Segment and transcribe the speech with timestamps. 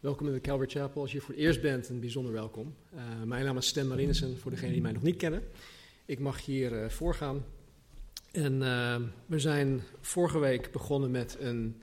[0.00, 1.00] Welkom in de Calvary Chapel.
[1.00, 2.74] Als je voor het eerst bent, een bijzonder welkom.
[2.94, 5.42] Uh, mijn naam is Stan Marinissen, voor degenen die mij nog niet kennen.
[6.04, 7.44] Ik mag hier uh, voorgaan.
[8.32, 11.82] En uh, we zijn vorige week begonnen met een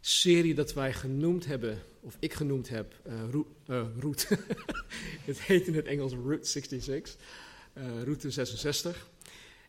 [0.00, 2.94] serie dat wij genoemd hebben, of ik genoemd heb,
[3.98, 4.26] Route.
[5.30, 7.16] het heet in het Engels Route 66,
[8.04, 9.08] Route 66.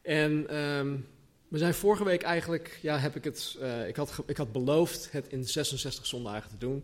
[0.01, 1.05] En um,
[1.47, 5.27] we zijn vorige week eigenlijk, ja, heb ik het, ik, had, ik had beloofd het
[5.27, 6.83] in 66 zondagen te doen.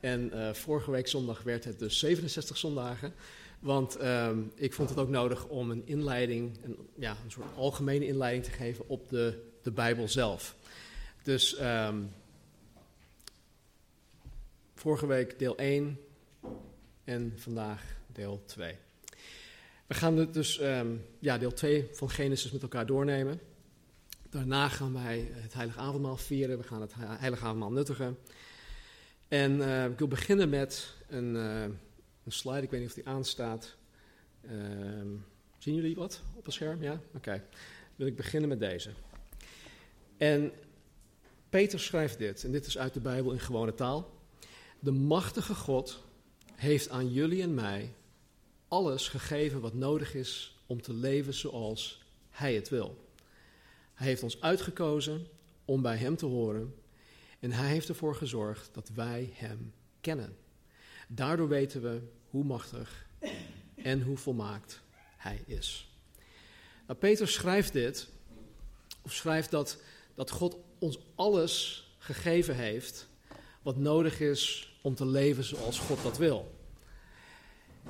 [0.00, 3.14] En uh, vorige week zondag werd het dus 67 zondagen.
[3.58, 8.06] Want um, ik vond het ook nodig om een inleiding, een, ja, een soort algemene
[8.06, 10.56] inleiding te geven op de, de Bijbel zelf.
[11.22, 12.10] Dus um,
[14.74, 15.98] vorige week deel 1
[17.04, 18.74] en vandaag deel 2.
[19.86, 23.40] We gaan dus um, ja, deel 2 van Genesis met elkaar doornemen.
[24.30, 26.58] Daarna gaan wij het Heilige Avondmaal vieren.
[26.58, 28.18] We gaan het Heilige Avondmaal nuttigen.
[29.28, 33.06] En uh, ik wil beginnen met een, uh, een, slide, ik weet niet of die
[33.06, 33.76] aanstaat.
[34.42, 34.52] Uh,
[35.58, 36.82] zien jullie wat op het scherm?
[36.82, 37.00] Ja?
[37.14, 37.44] Oké.
[37.96, 38.90] Wil ik beginnen met deze.
[40.16, 40.52] En
[41.48, 44.10] Peter schrijft dit, en dit is uit de Bijbel in gewone taal.
[44.80, 46.02] De machtige God
[46.54, 47.92] heeft aan jullie en mij
[48.68, 53.08] alles gegeven wat nodig is om te leven zoals Hij het wil.
[53.94, 55.26] Hij heeft ons uitgekozen
[55.64, 56.74] om bij Hem te horen
[57.38, 60.36] en hij heeft ervoor gezorgd dat wij hem kennen.
[61.08, 63.06] Daardoor weten we hoe machtig
[63.74, 64.82] en hoe volmaakt
[65.16, 65.88] hij is.
[66.86, 68.08] Nou, Peter schrijft dit,
[69.02, 69.78] of schrijft dat,
[70.14, 73.08] dat God ons alles gegeven heeft
[73.62, 76.54] wat nodig is om te leven zoals God dat wil.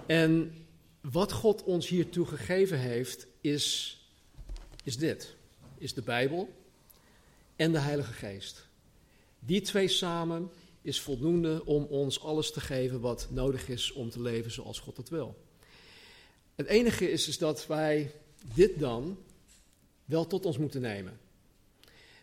[0.07, 0.55] En
[1.01, 3.97] wat God ons hiertoe gegeven heeft, is,
[4.85, 5.37] is dit:
[5.79, 6.55] is de Bijbel
[7.57, 8.68] en de Heilige Geest.
[9.39, 10.51] Die twee samen
[10.83, 14.97] is voldoende om ons alles te geven wat nodig is om te leven zoals God
[14.97, 15.37] het wil.
[16.55, 18.13] Het enige is, dat wij
[18.55, 19.19] dit dan
[20.05, 21.19] wel tot ons moeten nemen.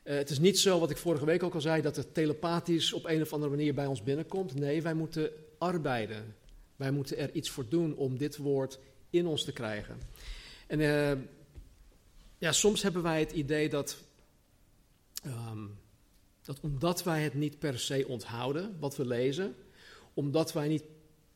[0.03, 2.93] Uh, het is niet zo, wat ik vorige week ook al zei, dat het telepathisch
[2.93, 4.55] op een of andere manier bij ons binnenkomt.
[4.55, 6.35] Nee, wij moeten arbeiden.
[6.75, 9.99] Wij moeten er iets voor doen om dit woord in ons te krijgen.
[10.67, 11.11] En uh,
[12.37, 13.97] ja, soms hebben wij het idee dat
[15.25, 15.77] um,
[16.45, 19.55] dat omdat wij het niet per se onthouden, wat we lezen,
[20.13, 20.83] omdat wij niet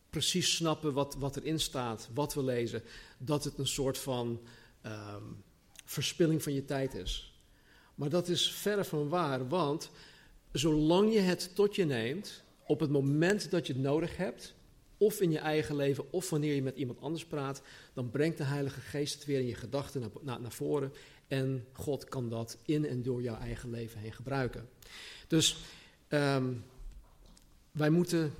[0.09, 2.83] precies snappen wat, wat erin staat, wat we lezen,
[3.17, 4.41] dat het een soort van
[4.85, 5.43] um,
[5.85, 7.41] verspilling van je tijd is.
[7.95, 9.89] Maar dat is verre van waar, want
[10.51, 14.53] zolang je het tot je neemt, op het moment dat je het nodig hebt,
[14.97, 17.61] of in je eigen leven, of wanneer je met iemand anders praat,
[17.93, 20.93] dan brengt de Heilige Geest het weer in je gedachten naar, naar voren
[21.29, 24.69] en God kan dat in en door jouw eigen leven heen gebruiken.
[25.27, 25.57] Dus
[26.09, 26.63] um,
[27.71, 28.33] wij moeten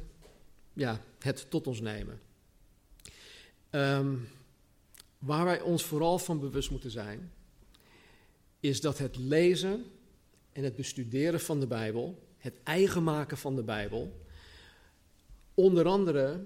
[0.74, 2.22] ja, het tot ons nemen.
[3.72, 4.28] Um,
[5.18, 7.32] waar wij ons vooral van bewust moeten zijn,
[8.60, 9.86] is dat het lezen
[10.52, 14.26] en het bestuderen van de Bijbel, het eigen maken van de Bijbel,
[15.54, 16.46] onder andere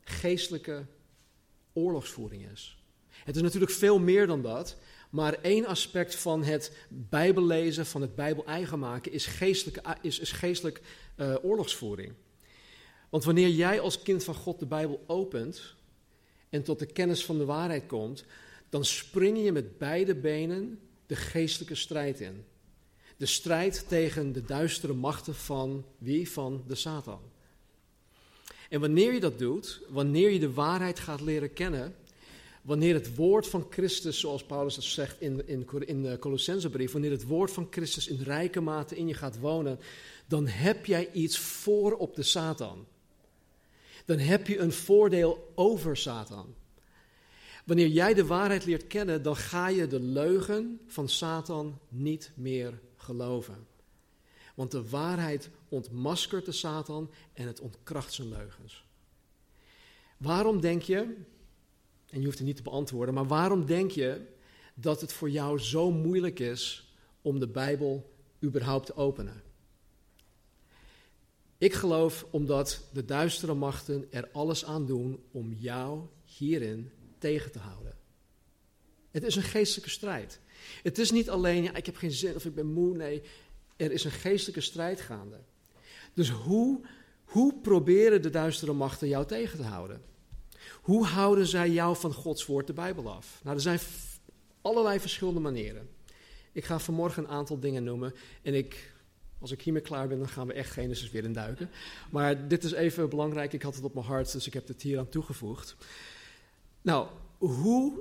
[0.00, 0.86] geestelijke
[1.72, 2.76] oorlogsvoering is.
[3.08, 4.76] Het is natuurlijk veel meer dan dat,
[5.16, 10.32] maar één aspect van het Bijbellezen, van het Bijbel eigen maken, is geestelijk, is, is
[10.32, 10.80] geestelijk
[11.16, 12.12] uh, oorlogsvoering.
[13.08, 15.74] Want wanneer jij als kind van God de Bijbel opent
[16.48, 18.24] en tot de kennis van de waarheid komt,
[18.68, 22.44] dan spring je met beide benen de geestelijke strijd in.
[23.16, 26.30] De strijd tegen de duistere machten van wie?
[26.30, 27.20] Van de Satan.
[28.68, 31.94] En wanneer je dat doet, wanneer je de waarheid gaat leren kennen,
[32.66, 37.10] wanneer het woord van Christus, zoals Paulus dat zegt in, in, in de Colossensebrief, wanneer
[37.10, 39.78] het woord van Christus in rijke mate in je gaat wonen,
[40.26, 42.86] dan heb jij iets voor op de Satan.
[44.04, 46.54] Dan heb je een voordeel over Satan.
[47.64, 52.80] Wanneer jij de waarheid leert kennen, dan ga je de leugen van Satan niet meer
[52.96, 53.66] geloven.
[54.54, 58.84] Want de waarheid ontmaskert de Satan en het ontkracht zijn leugens.
[60.16, 61.16] Waarom denk je
[62.10, 64.20] en je hoeft het niet te beantwoorden, maar waarom denk je
[64.74, 68.12] dat het voor jou zo moeilijk is om de Bijbel
[68.42, 69.42] überhaupt te openen?
[71.58, 77.58] Ik geloof omdat de duistere machten er alles aan doen om jou hierin tegen te
[77.58, 77.96] houden.
[79.10, 80.40] Het is een geestelijke strijd.
[80.82, 82.96] Het is niet alleen, ja, ik heb geen zin of ik ben moe.
[82.96, 83.22] Nee,
[83.76, 85.38] er is een geestelijke strijd gaande.
[86.14, 86.80] Dus hoe,
[87.24, 90.02] hoe proberen de duistere machten jou tegen te houden?
[90.86, 93.40] Hoe houden zij jou van Gods woord, de Bijbel, af?
[93.42, 93.78] Nou, er zijn
[94.60, 95.88] allerlei verschillende manieren.
[96.52, 98.14] Ik ga vanmorgen een aantal dingen noemen.
[98.42, 98.92] En ik,
[99.38, 101.70] als ik hiermee klaar ben, dan gaan we echt Genesis weer induiken.
[102.10, 103.52] Maar dit is even belangrijk.
[103.52, 105.76] Ik had het op mijn hart, dus ik heb het hier aan toegevoegd.
[106.82, 107.08] Nou,
[107.38, 107.98] hoe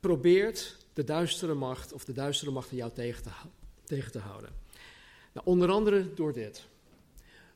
[0.00, 3.30] probeert de duistere macht of de duistere machten jou tegen te,
[3.84, 4.50] tegen te houden?
[5.32, 6.64] Nou, onder andere door dit.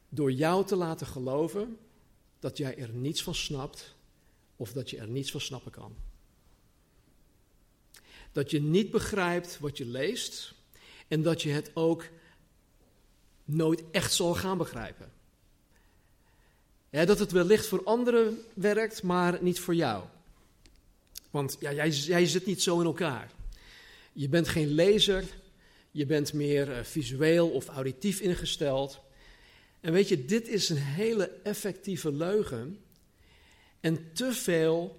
[0.08, 1.78] Door jou te laten geloven
[2.38, 3.95] dat jij er niets van snapt
[4.56, 5.96] of dat je er niets van snappen kan.
[8.32, 10.54] Dat je niet begrijpt wat je leest
[11.08, 12.08] en dat je het ook
[13.44, 15.12] nooit echt zal gaan begrijpen.
[16.90, 20.04] dat het wellicht voor anderen werkt, maar niet voor jou.
[21.30, 23.30] Want ja, jij, jij zit niet zo in elkaar.
[24.12, 25.24] Je bent geen lezer,
[25.90, 29.00] je bent meer uh, visueel of auditief ingesteld.
[29.80, 32.80] En weet je, dit is een hele effectieve leugen.
[33.86, 34.96] En te veel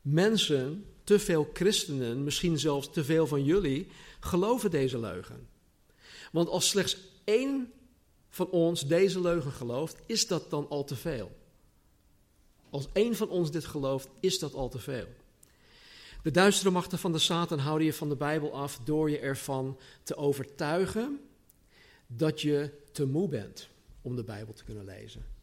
[0.00, 3.86] mensen, te veel christenen, misschien zelfs te veel van jullie,
[4.20, 5.48] geloven deze leugen.
[6.32, 7.72] Want als slechts één
[8.28, 11.36] van ons deze leugen gelooft, is dat dan al te veel.
[12.70, 15.08] Als één van ons dit gelooft, is dat al te veel.
[16.22, 19.78] De duistere machten van de Satan houden je van de Bijbel af door je ervan
[20.02, 21.20] te overtuigen
[22.06, 23.68] dat je te moe bent
[24.02, 25.37] om de Bijbel te kunnen lezen.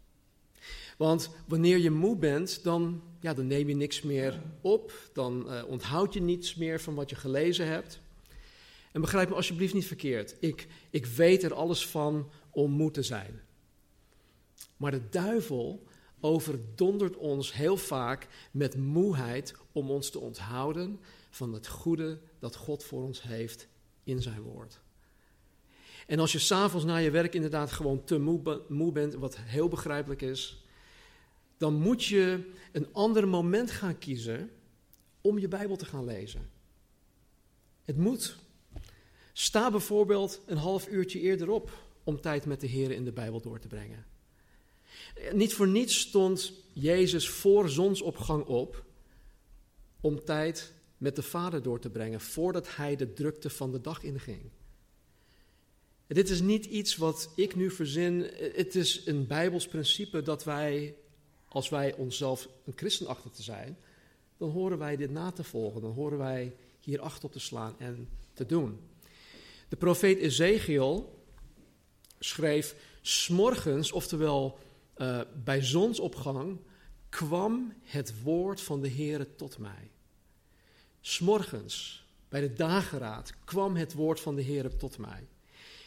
[0.97, 5.63] Want wanneer je moe bent, dan, ja, dan neem je niks meer op, dan uh,
[5.67, 7.99] onthoud je niets meer van wat je gelezen hebt.
[8.91, 10.35] En begrijp me alsjeblieft niet verkeerd.
[10.39, 13.41] Ik, ik weet er alles van om moe te zijn.
[14.77, 15.83] Maar de duivel
[16.19, 20.99] overdondert ons heel vaak met moeheid om ons te onthouden
[21.29, 23.67] van het goede dat God voor ons heeft
[24.03, 24.79] in zijn woord.
[26.07, 29.67] En als je s'avonds na je werk inderdaad gewoon te moe, moe bent, wat heel
[29.67, 30.64] begrijpelijk is,
[31.57, 34.51] dan moet je een ander moment gaan kiezen
[35.21, 36.49] om je Bijbel te gaan lezen.
[37.83, 38.35] Het moet.
[39.33, 41.71] Sta bijvoorbeeld een half uurtje eerder op
[42.03, 44.05] om tijd met de Heer in de Bijbel door te brengen.
[45.33, 48.85] Niet voor niets stond Jezus voor zonsopgang op
[50.01, 54.03] om tijd met de Vader door te brengen voordat hij de drukte van de dag
[54.03, 54.51] inging.
[56.07, 58.21] Dit is niet iets wat ik nu verzin.
[58.53, 60.95] Het is een Bijbels principe dat wij,
[61.55, 63.77] als wij onszelf een christen achter te zijn,
[64.37, 65.81] dan horen wij dit na te volgen.
[65.81, 68.79] Dan horen wij hier acht op te slaan en te doen.
[69.69, 71.23] De profeet Ezekiel
[72.19, 74.57] schreef: Smorgens, oftewel
[74.97, 76.59] uh, bij zonsopgang,
[77.09, 79.91] kwam het woord van de Heere tot mij.
[81.01, 85.27] Smorgens, bij de dageraad, kwam het woord van de Heere tot mij.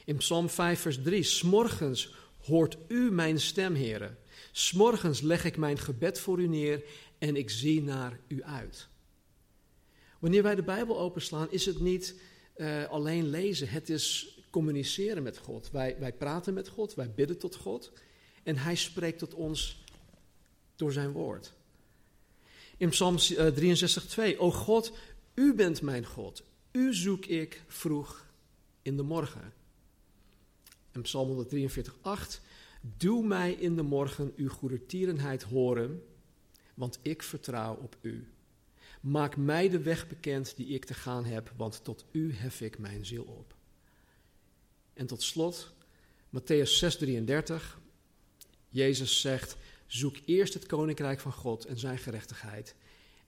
[0.04, 2.14] In Psalm 5, vers 3, Smorgens
[2.44, 4.16] hoort u mijn stem, Heere.
[4.52, 6.84] Smorgens leg ik mijn gebed voor u neer
[7.18, 8.88] en ik zie naar u uit.
[10.18, 12.14] Wanneer wij de Bijbel openslaan, is het niet
[12.56, 15.70] uh, alleen lezen, het is communiceren met God.
[15.70, 17.92] Wij, wij praten met God, wij bidden tot God
[18.42, 19.84] en Hij spreekt tot ons
[20.76, 21.52] door zijn woord.
[22.76, 23.20] In Psalm 63:2,
[24.16, 24.92] eh, O God,
[25.34, 26.42] U bent mijn God,
[26.72, 28.26] U zoek ik vroeg
[28.82, 29.52] in de morgen.
[30.92, 32.40] En Psalm 143:8,
[32.80, 36.02] Doe mij in de morgen uw goedertierenheid horen,
[36.74, 38.26] want ik vertrouw op U.
[39.00, 42.78] Maak mij de weg bekend die ik te gaan heb, want tot U hef ik
[42.78, 43.54] mijn ziel op.
[44.92, 45.72] En tot slot,
[46.30, 47.78] Matthäus 6:33,
[48.68, 49.56] Jezus zegt:
[49.86, 52.74] Zoek eerst het koninkrijk van God en zijn gerechtigheid.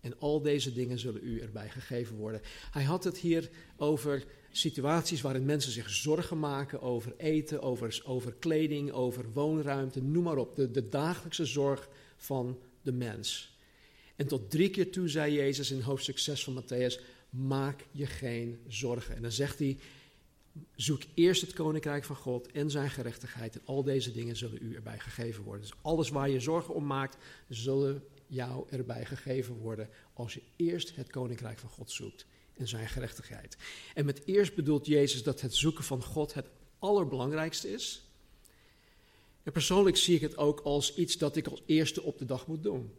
[0.00, 2.40] En al deze dingen zullen u erbij gegeven worden.
[2.70, 8.34] Hij had het hier over situaties waarin mensen zich zorgen maken over eten, over, over
[8.38, 10.56] kleding, over woonruimte, noem maar op.
[10.56, 13.58] De, de dagelijkse zorg van de mens.
[14.16, 18.58] En tot drie keer toe zei Jezus in hoofdstuk 6 van Matthäus: Maak je geen
[18.68, 19.16] zorgen.
[19.16, 19.78] En dan zegt hij:
[20.76, 23.54] Zoek eerst het koninkrijk van God en zijn gerechtigheid.
[23.54, 25.62] En al deze dingen zullen u erbij gegeven worden.
[25.62, 27.16] Dus alles waar je zorgen om maakt,
[27.48, 29.88] zullen jou erbij gegeven worden.
[30.12, 32.26] Als je eerst het koninkrijk van God zoekt
[32.60, 33.56] en zijn gerechtigheid.
[33.94, 36.46] En met eerst bedoelt Jezus dat het zoeken van God het
[36.78, 38.04] allerbelangrijkste is.
[39.42, 42.46] En persoonlijk zie ik het ook als iets dat ik als eerste op de dag
[42.46, 42.92] moet doen.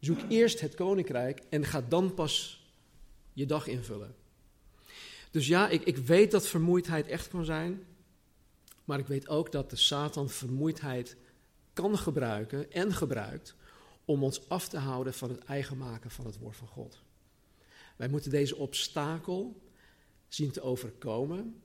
[0.00, 2.64] Zoek eerst het koninkrijk en ga dan pas
[3.32, 4.14] je dag invullen.
[5.30, 7.84] Dus ja, ik, ik weet dat vermoeidheid echt kan zijn.
[8.84, 11.16] Maar ik weet ook dat de Satan vermoeidheid
[11.72, 13.54] kan gebruiken en gebruikt
[14.04, 17.02] om ons af te houden van het eigen maken van het woord van God.
[17.96, 19.62] Wij moeten deze obstakel
[20.28, 21.62] zien te overkomen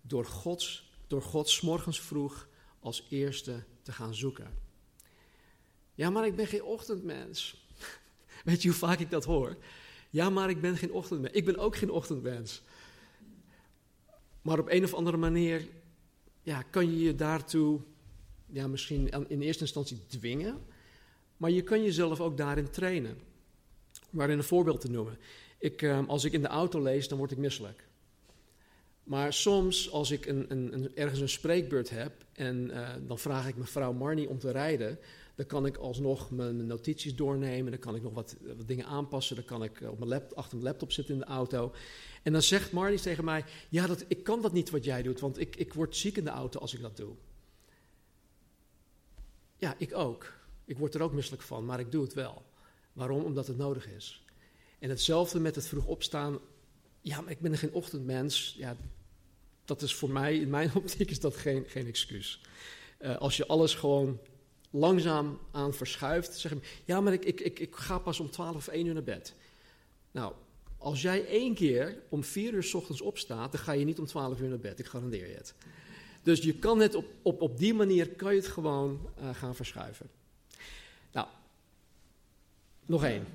[0.00, 2.48] door Gods, door Gods morgens vroeg
[2.80, 4.54] als eerste te gaan zoeken.
[5.94, 7.66] Ja, maar ik ben geen ochtendmens.
[8.44, 9.56] Weet je hoe vaak ik dat hoor?
[10.10, 11.34] Ja, maar ik ben geen ochtendmens.
[11.34, 12.62] Ik ben ook geen ochtendmens.
[14.42, 15.68] Maar op een of andere manier
[16.42, 17.80] ja, kan je je daartoe
[18.46, 20.66] ja, misschien in eerste instantie dwingen,
[21.36, 23.18] maar je kan jezelf ook daarin trainen.
[24.10, 25.18] Maar een voorbeeld te noemen.
[25.58, 27.88] Ik, ehm, als ik in de auto lees, dan word ik misselijk.
[29.08, 33.48] Maar soms, als ik een, een, een, ergens een spreekbeurt heb en uh, dan vraag
[33.48, 34.98] ik mevrouw Marnie om te rijden,
[35.34, 39.36] dan kan ik alsnog mijn notities doornemen, dan kan ik nog wat, wat dingen aanpassen,
[39.36, 41.72] dan kan ik op mijn laptop, achter mijn laptop zitten in de auto.
[42.22, 45.20] En dan zegt Marnie tegen mij, ja, dat, ik kan dat niet wat jij doet,
[45.20, 47.14] want ik, ik word ziek in de auto als ik dat doe.
[49.56, 50.32] Ja, ik ook.
[50.64, 52.42] Ik word er ook misselijk van, maar ik doe het wel.
[52.92, 53.24] Waarom?
[53.24, 54.24] Omdat het nodig is.
[54.78, 56.38] En hetzelfde met het vroeg opstaan.
[57.00, 58.54] Ja, maar ik ben geen ochtendmens.
[58.58, 58.76] Ja,
[59.64, 62.40] dat is voor mij, in mijn optiek is dat geen, geen excuus.
[63.00, 64.18] Uh, als je alles gewoon
[64.70, 68.56] langzaam aan verschuift, zeg je, ja, maar ik, ik, ik, ik ga pas om 12
[68.56, 69.34] of 1 uur naar bed.
[70.10, 70.32] Nou,
[70.78, 74.06] als jij één keer om 4 uur s ochtends opstaat, dan ga je niet om
[74.06, 75.54] 12 uur naar bed, ik garandeer je het.
[76.22, 79.54] Dus je kan het op, op, op die manier kan je het gewoon uh, gaan
[79.54, 80.10] verschuiven.
[81.12, 81.26] Nou,
[82.86, 83.26] nog één.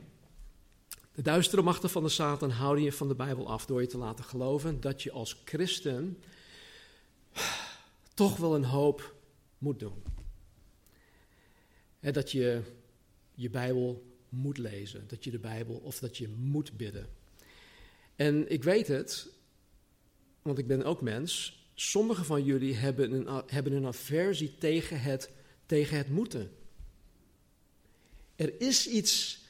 [1.13, 3.97] De duistere machten van de Satan houden je van de Bijbel af door je te
[3.97, 6.23] laten geloven dat je als christen
[8.13, 9.15] toch wel een hoop
[9.57, 10.03] moet doen.
[11.99, 12.61] dat je
[13.33, 17.09] je Bijbel moet lezen, dat je de Bijbel of dat je moet bidden.
[18.15, 19.27] En ik weet het,
[20.41, 21.61] want ik ben ook mens.
[21.73, 25.29] Sommigen van jullie hebben een, hebben een aversie tegen het,
[25.65, 26.51] tegen het moeten.
[28.35, 29.42] Er is iets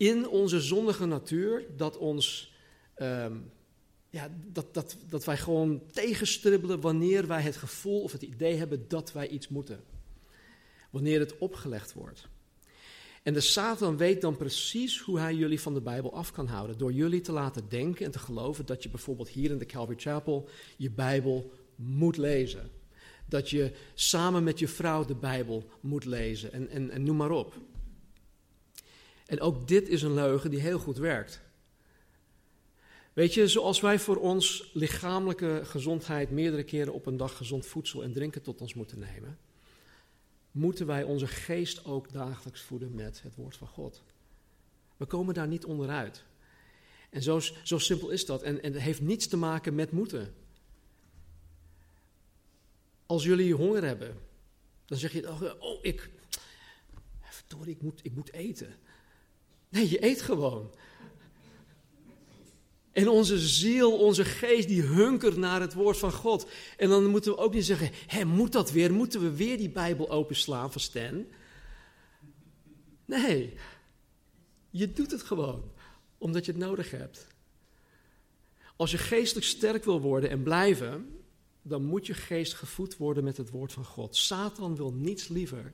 [0.00, 2.52] in onze zondige natuur dat ons.
[2.96, 3.52] Um,
[4.10, 8.88] ja, dat, dat, dat wij gewoon tegenstribbelen wanneer wij het gevoel of het idee hebben
[8.88, 9.80] dat wij iets moeten.
[10.90, 12.28] Wanneer het opgelegd wordt.
[13.22, 16.78] En de Satan weet dan precies hoe hij jullie van de Bijbel af kan houden.
[16.78, 19.98] Door jullie te laten denken en te geloven dat je bijvoorbeeld hier in de Calvary
[19.98, 22.70] Chapel je Bijbel moet lezen.
[23.26, 27.30] Dat je samen met je vrouw de Bijbel moet lezen en, en, en noem maar
[27.30, 27.54] op.
[29.30, 31.40] En ook dit is een leugen die heel goed werkt.
[33.12, 38.02] Weet je, zoals wij voor ons lichamelijke gezondheid meerdere keren op een dag gezond voedsel
[38.02, 39.38] en drinken tot ons moeten nemen,
[40.50, 44.02] moeten wij onze geest ook dagelijks voeden met het woord van God.
[44.96, 46.24] We komen daar niet onderuit.
[47.10, 48.42] En zo, zo simpel is dat.
[48.42, 50.34] En, en het heeft niets te maken met moeten.
[53.06, 54.16] Als jullie honger hebben,
[54.84, 56.10] dan zeg je, oh, ik,
[57.20, 58.74] verdorie, ik moet, ik moet eten.
[59.70, 60.70] Nee, je eet gewoon.
[62.92, 66.50] En onze ziel, onze geest, die hunkert naar het woord van God.
[66.76, 68.92] En dan moeten we ook niet zeggen, hé, moet dat weer?
[68.92, 71.26] Moeten we weer die Bijbel openslaan van Stan?
[73.04, 73.54] Nee,
[74.70, 75.72] je doet het gewoon,
[76.18, 77.26] omdat je het nodig hebt.
[78.76, 81.20] Als je geestelijk sterk wil worden en blijven,
[81.62, 84.16] dan moet je geest gevoed worden met het woord van God.
[84.16, 85.72] Satan wil niets liever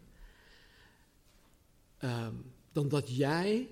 [2.01, 3.69] um, dan dat jij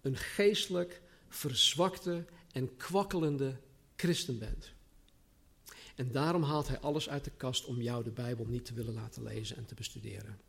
[0.00, 3.56] een geestelijk verzwakte en kwakkelende
[3.96, 4.72] christen bent.
[5.96, 8.94] En daarom haalt hij alles uit de kast om jou de Bijbel niet te willen
[8.94, 10.40] laten lezen en te bestuderen.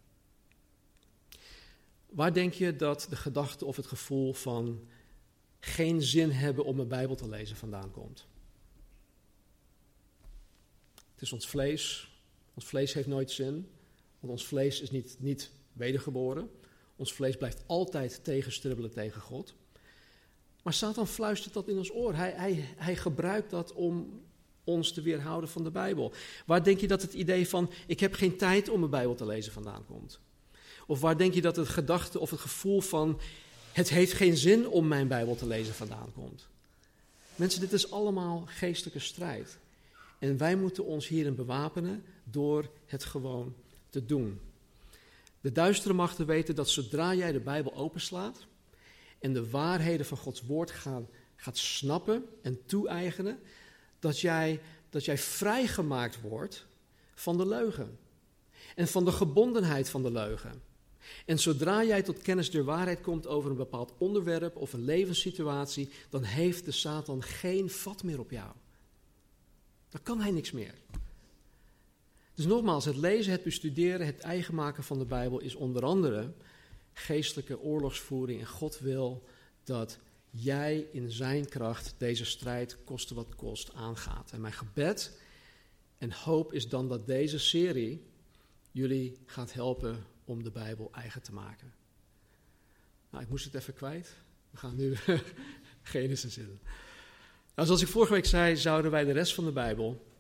[2.05, 4.87] Waar denk je dat de gedachte of het gevoel van
[5.59, 8.25] geen zin hebben om een Bijbel te lezen vandaan komt?
[11.11, 12.11] Het is ons vlees.
[12.53, 13.69] Ons vlees heeft nooit zin,
[14.19, 16.49] want ons vlees is niet, niet wedergeboren.
[17.01, 19.53] Ons vlees blijft altijd tegenstribbelen tegen God.
[20.63, 22.15] Maar Satan fluistert dat in ons oor.
[22.15, 24.21] Hij, hij, hij gebruikt dat om
[24.63, 26.13] ons te weerhouden van de Bijbel.
[26.45, 29.25] Waar denk je dat het idee van ik heb geen tijd om mijn Bijbel te
[29.25, 30.19] lezen vandaan komt?
[30.87, 33.19] Of waar denk je dat het gedachte of het gevoel van
[33.71, 36.47] het heeft geen zin om mijn Bijbel te lezen vandaan komt?
[37.35, 39.57] Mensen, dit is allemaal geestelijke strijd.
[40.19, 43.55] En wij moeten ons hierin bewapenen door het gewoon
[43.89, 44.39] te doen.
[45.41, 48.47] De duistere machten weten dat zodra jij de Bijbel openslaat
[49.19, 53.39] en de waarheden van Gods woord gaan, gaat snappen en toe-eigenen,
[53.99, 56.65] dat jij, dat jij vrijgemaakt wordt
[57.15, 57.99] van de leugen
[58.75, 60.61] en van de gebondenheid van de leugen.
[61.25, 65.91] En zodra jij tot kennis der waarheid komt over een bepaald onderwerp of een levenssituatie,
[66.09, 68.51] dan heeft de Satan geen vat meer op jou.
[69.89, 70.73] Dan kan hij niks meer.
[72.33, 76.33] Dus nogmaals, het lezen, het bestuderen, het eigen maken van de Bijbel is onder andere
[76.93, 78.39] geestelijke oorlogsvoering.
[78.39, 79.23] En God wil
[79.63, 84.31] dat jij in zijn kracht deze strijd, koste wat kost, aangaat.
[84.31, 85.19] En mijn gebed
[85.97, 88.05] en hoop is dan dat deze serie
[88.71, 91.73] jullie gaat helpen om de Bijbel eigen te maken.
[93.09, 94.15] Nou, ik moest het even kwijt.
[94.49, 94.95] We gaan nu
[95.81, 96.59] Genesis in.
[97.55, 100.10] Nou, zoals ik vorige week zei, zouden wij de rest van de Bijbel,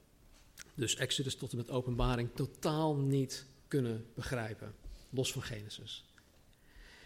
[0.81, 4.73] dus Exodus tot en met Openbaring, totaal niet kunnen begrijpen,
[5.09, 6.05] los van Genesis.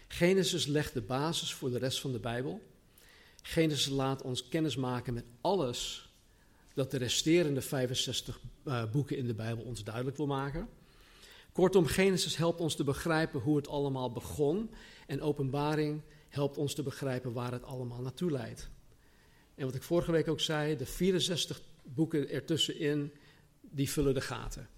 [0.08, 2.62] Genesis legt de basis voor de rest van de Bijbel.
[3.42, 6.08] Genesis laat ons kennis maken met alles
[6.74, 10.68] dat de resterende 65 uh, eh, boeken in de Bijbel ons duidelijk wil maken.
[11.52, 14.70] Kortom, Genesis helpt ons te begrijpen hoe het allemaal begon
[15.06, 18.68] en Openbaring helpt ons te begrijpen waar het allemaal naartoe leidt.
[19.54, 23.12] En wat ik vorige week ook zei, de 64 boeken ertussenin,
[23.70, 24.68] die vullen de gaten.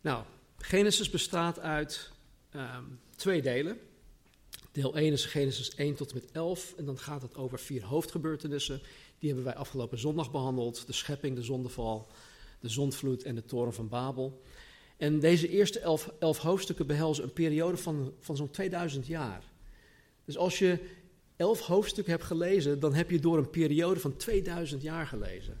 [0.00, 0.24] Nou,
[0.58, 2.10] Genesis bestaat uit
[2.54, 3.78] um, twee delen.
[4.72, 7.84] Deel 1 is Genesis 1 tot en met 11 en dan gaat het over vier
[7.84, 8.80] hoofdgebeurtenissen.
[9.18, 10.86] Die hebben wij afgelopen zondag behandeld.
[10.86, 12.08] De schepping, de zondeval,
[12.60, 14.42] de zondvloed en de toren van Babel.
[14.96, 19.42] En deze eerste elf, elf hoofdstukken behelzen een periode van, van zo'n 2000 jaar.
[20.24, 20.78] Dus als je
[21.36, 25.60] elf hoofdstukken hebt gelezen, dan heb je door een periode van 2000 jaar gelezen.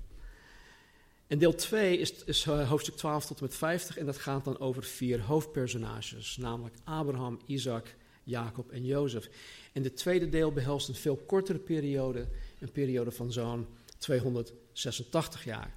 [1.26, 4.58] En deel 2 is, uh, hoofdstuk 12 tot en met 50 en dat gaat dan
[4.58, 9.28] over vier hoofdpersonages, namelijk Abraham, Isaac, Jacob en Jozef.
[9.72, 12.28] En de tweede deel behelst een veel kortere periode,
[12.58, 13.66] een periode van zo'n
[13.98, 15.74] 286 jaar.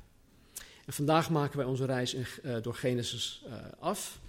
[0.85, 4.19] En vandaag maken wij onze reis in, uh, door Genesis uh, af,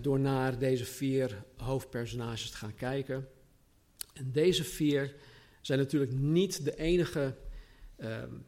[0.00, 3.28] door naar deze vier hoofdpersonages te gaan kijken.
[4.12, 5.14] En deze vier
[5.60, 7.34] zijn natuurlijk niet de enige
[7.98, 8.44] um,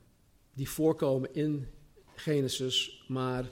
[0.59, 1.67] die voorkomen in
[2.15, 3.51] Genesis, maar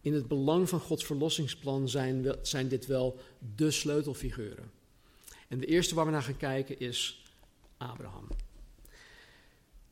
[0.00, 3.18] in het belang van Gods verlossingsplan zijn, zijn dit wel
[3.56, 4.70] de sleutelfiguren.
[5.48, 7.24] En de eerste waar we naar gaan kijken is
[7.76, 8.28] Abraham.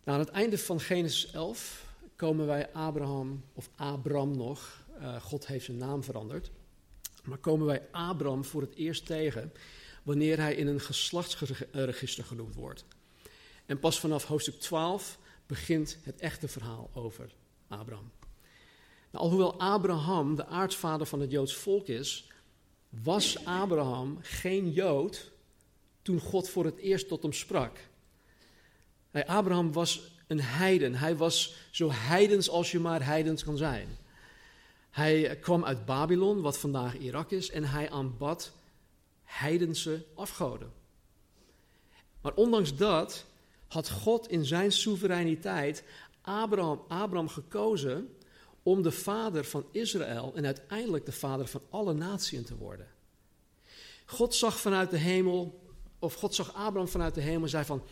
[0.05, 5.47] Nou, aan het einde van Genesis 11 komen wij Abraham, of Abram nog, uh, God
[5.47, 6.51] heeft zijn naam veranderd,
[7.25, 9.53] maar komen wij Abram voor het eerst tegen
[10.03, 12.85] wanneer hij in een geslachtsregister genoemd wordt.
[13.67, 15.21] En pas vanaf hoofdstuk 12
[15.53, 17.33] begint het echte verhaal over
[17.69, 18.11] Abraham.
[19.11, 22.31] Nou, alhoewel Abraham de aartsvader van het Joods volk is,
[22.89, 25.31] was Abraham geen Jood
[26.03, 27.79] toen God voor het eerst tot hem sprak.
[29.13, 30.95] Abraham was een heiden.
[30.95, 33.89] Hij was zo heidens als je maar heidens kan zijn.
[34.91, 38.53] Hij kwam uit Babylon, wat vandaag Irak is, en hij aanbad
[39.23, 40.73] heidense afgoden.
[42.21, 43.25] Maar ondanks dat
[43.73, 45.85] had God in zijn soevereiniteit
[46.21, 48.17] Abraham, Abraham gekozen
[48.63, 52.87] om de vader van Israël en uiteindelijk de vader van alle naties te worden.
[54.07, 55.65] God zag vanuit de hemel,
[55.99, 57.83] of God zag Abraham vanuit de hemel en zei van,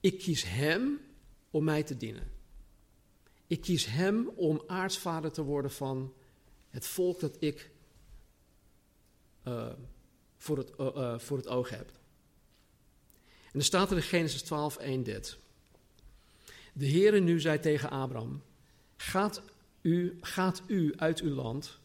[0.00, 1.00] ik kies hem
[1.50, 2.30] om mij te dienen.
[3.46, 6.12] Ik kies hem om aartsvader te worden van
[6.68, 7.70] het volk dat ik
[9.44, 9.72] uh,
[10.36, 11.92] voor, het, uh, voor het oog heb.
[13.58, 15.36] Er staat er in Genesis 12, 1 dit.
[16.72, 18.42] De Heere nu zei tegen Abraham,
[18.96, 19.42] gaat
[19.82, 21.78] u, gaat u uit uw land,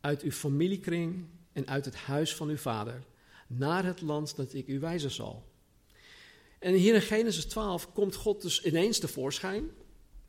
[0.00, 3.02] uit uw familiekring en uit het huis van uw vader,
[3.46, 5.44] naar het land dat ik u wijzen zal.
[6.58, 9.70] En hier in Genesis 12 komt God dus ineens tevoorschijn.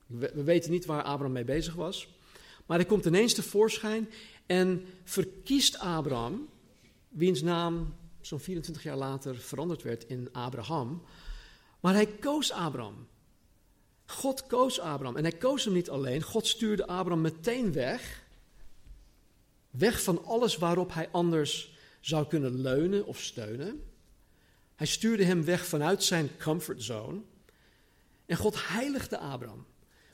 [0.06, 2.08] We weten niet waar Abraham mee bezig was.
[2.66, 4.10] Maar hij komt ineens tevoorschijn
[4.46, 6.50] en verkiest Abraham,
[7.10, 7.96] wiens naam
[8.28, 11.04] zo'n 24 jaar later veranderd werd in Abraham.
[11.80, 13.08] Maar hij koos Abraham.
[14.06, 15.16] God koos Abraham.
[15.16, 16.22] En hij koos hem niet alleen.
[16.22, 18.26] God stuurde Abraham meteen weg.
[19.70, 23.84] Weg van alles waarop hij anders zou kunnen leunen of steunen.
[24.76, 27.22] Hij stuurde hem weg vanuit zijn comfortzone.
[28.26, 29.66] En God heiligde Abraham.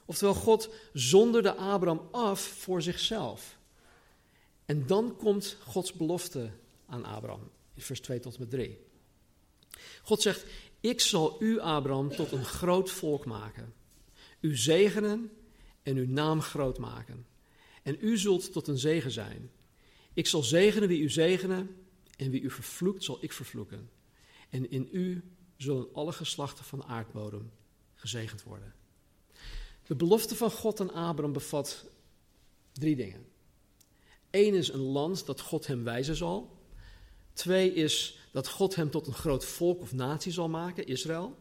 [0.06, 3.58] Oftewel, God zonderde Abraham af voor zichzelf.
[4.66, 6.52] En dan komt Gods belofte
[6.86, 8.80] aan Abraham, vers 2 tot en met 3.
[10.02, 10.46] God zegt,
[10.80, 13.74] ik zal u, Abraham, tot een groot volk maken.
[14.40, 15.32] U zegenen
[15.84, 17.26] en uw naam groot maken.
[17.84, 19.52] En u zult tot een zegen zijn.
[20.14, 21.76] Ik zal zegenen wie u zegenen
[22.18, 23.90] en wie u vervloekt zal ik vervloeken.
[24.50, 25.24] En in u
[25.58, 27.52] zullen alle geslachten van de aardbodem
[27.96, 28.74] gezegend worden.
[29.88, 31.86] De belofte van God aan Abraham bevat
[32.72, 33.26] drie dingen.
[34.32, 36.62] Eén is een land dat God hem wijzen zal.
[37.34, 41.38] Twee is dat God hem tot een groot volk of natie zal maken, Israël.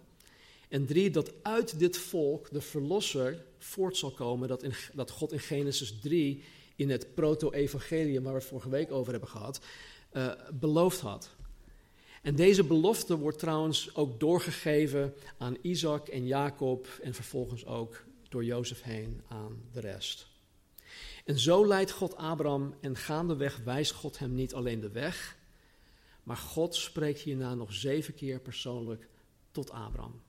[0.68, 5.33] En drie, dat uit dit volk de verlosser voort zal komen, dat, in, dat God
[5.33, 6.42] in Genesis 3
[6.76, 9.61] in het proto-evangelium waar we het vorige week over hebben gehad,
[10.12, 11.31] uh, beloofd had.
[12.22, 18.44] En deze belofte wordt trouwens ook doorgegeven aan Isaac en Jacob en vervolgens ook door
[18.44, 20.26] Jozef heen aan de rest.
[21.24, 25.37] En zo leidt God Abraham en gaandeweg wijst God hem niet alleen de weg,
[26.22, 29.08] maar God spreekt hierna nog zeven keer persoonlijk
[29.50, 30.22] tot Abraham.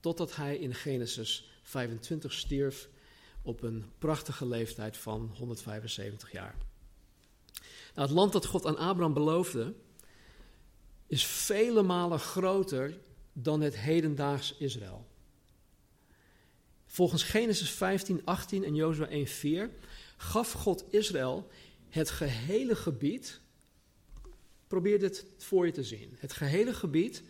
[0.00, 2.88] Totdat hij in Genesis 25 stierf
[3.42, 6.56] op een prachtige leeftijd van 175 jaar.
[7.94, 9.74] Nou, het land dat God aan Abraham beloofde,
[11.06, 12.98] is vele malen groter
[13.32, 15.06] dan het hedendaags Israël.
[16.86, 19.70] Volgens Genesis 15, 18 en Jozua 1, 4
[20.16, 21.48] gaf God Israël
[21.88, 23.40] het gehele gebied.
[24.72, 26.16] Probeer dit voor je te zien.
[26.18, 27.22] Het gehele gebied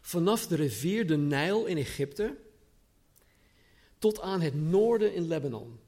[0.00, 2.36] vanaf de rivier de Nijl in Egypte
[3.98, 5.78] tot aan het noorden in Lebanon.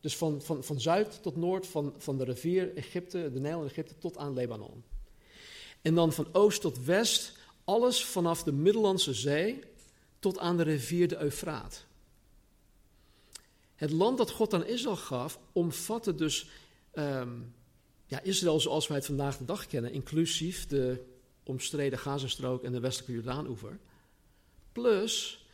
[0.00, 3.68] Dus van, van, van zuid tot noord, van, van de rivier Egypte, de Nijl in
[3.68, 4.84] Egypte, tot aan Lebanon.
[5.82, 9.60] En dan van oost tot west, alles vanaf de Middellandse Zee
[10.18, 11.84] tot aan de rivier de Eufraat.
[13.74, 16.50] Het land dat God aan Israël gaf, omvatte dus
[16.94, 17.54] um,
[18.12, 21.04] ja, Israël zoals wij het vandaag de dag kennen, inclusief de
[21.42, 23.78] omstreden Gazastrook en de westelijke Jordaanoever.
[24.72, 25.44] Plus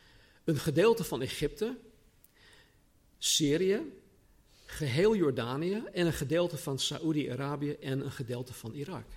[0.43, 1.77] een gedeelte van Egypte,
[3.17, 3.81] Syrië,
[4.65, 9.07] geheel Jordanië en een gedeelte van Saoedi-Arabië en een gedeelte van Irak.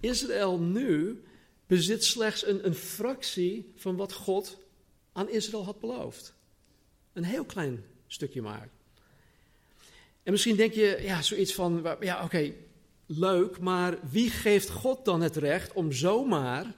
[0.00, 1.22] Israël nu
[1.66, 4.58] bezit slechts een, een fractie van wat God
[5.12, 6.34] aan Israël had beloofd.
[7.12, 8.70] Een heel klein stukje maar.
[10.28, 12.52] En misschien denk je, ja, zoiets van, ja, oké,
[13.06, 16.74] leuk, maar wie geeft God dan het recht om zomaar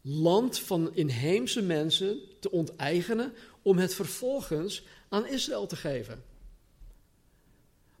[0.00, 6.22] land van inheemse mensen te onteigenen, om het vervolgens aan Israël te geven?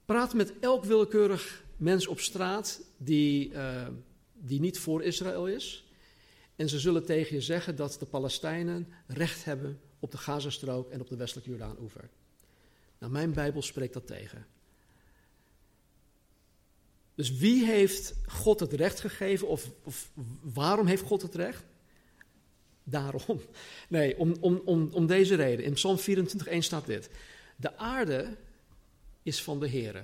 [0.04, 3.88] Praat met elk willekeurig mens op straat die, uh,
[4.32, 5.84] die niet voor Israël is.
[6.56, 11.00] En ze zullen tegen je zeggen dat de Palestijnen recht hebben op de Gazastrook en
[11.00, 12.10] op de westelijke Jordaan-oever.
[12.98, 14.46] Nou, mijn Bijbel spreekt dat tegen.
[17.14, 20.10] Dus wie heeft God het recht gegeven of, of
[20.42, 21.64] waarom heeft God het recht?
[22.84, 23.40] Daarom.
[23.88, 25.64] Nee, om, om, om, om deze reden.
[25.64, 27.10] In Psalm 24:1 staat dit.
[27.56, 28.36] De aarde
[29.22, 30.02] is van de Heere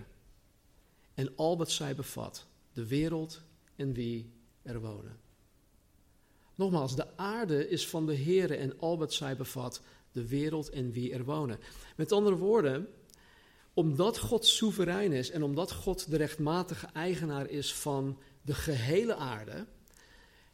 [1.14, 3.42] en al wat zij bevat, de wereld
[3.76, 5.20] en wie er wonen.
[6.54, 10.92] Nogmaals, de aarde is van de Heere en al wat zij bevat, de wereld en
[10.92, 11.58] wie er wonen.
[11.96, 12.88] Met andere woorden,
[13.74, 19.66] omdat God soeverein is en omdat God de rechtmatige eigenaar is van de gehele aarde,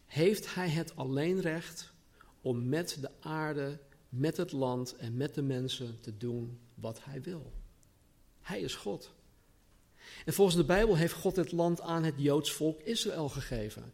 [0.07, 1.93] heeft Hij het alleen recht
[2.41, 7.23] om met de aarde, met het land en met de mensen te doen wat Hij
[7.23, 7.53] wil.
[8.41, 9.11] Hij is God.
[10.25, 13.93] En volgens de Bijbel heeft God het land aan het Joods volk Israël gegeven.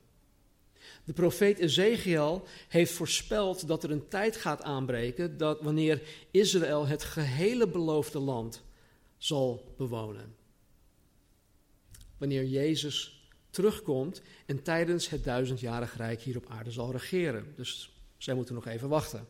[1.04, 7.04] De profeet Ezekiel heeft voorspeld dat er een tijd gaat aanbreken dat wanneer Israël het
[7.04, 8.62] gehele beloofde land
[9.18, 10.34] zal bewonen.
[12.18, 17.52] Wanneer Jezus terugkomt en tijdens het duizendjarig rijk hier op aarde zal regeren.
[17.56, 19.26] Dus zij moeten nog even wachten.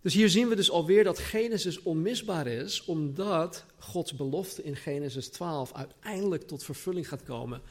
[0.00, 5.28] Dus hier zien we dus alweer dat Genesis onmisbaar is, omdat Gods belofte in Genesis
[5.28, 7.62] 12 uiteindelijk tot vervulling gaat komen,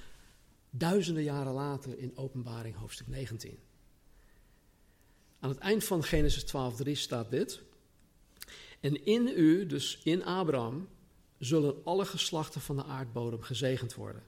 [0.69, 3.60] duizenden jaren later in Openbaring hoofdstuk 19.
[5.39, 7.62] Aan het eind van Genesis 12:3 staat dit:
[8.80, 10.88] En in u, dus in Abraham,
[11.39, 14.23] zullen alle geslachten van de aardbodem gezegend worden.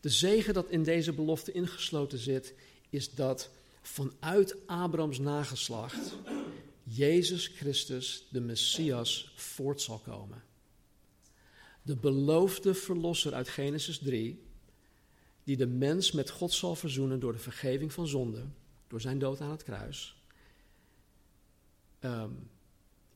[0.00, 2.54] De zegen dat in deze belofte ingesloten zit,
[2.90, 3.50] is dat
[3.82, 6.16] vanuit Abrahams nageslacht
[6.82, 10.42] Jezus Christus, de Messias, voort zal komen.
[11.82, 14.42] De beloofde verlosser uit Genesis 3,
[15.48, 18.44] die de mens met God zal verzoenen door de vergeving van zonde,
[18.86, 20.22] door zijn dood aan het kruis,
[22.00, 22.50] um,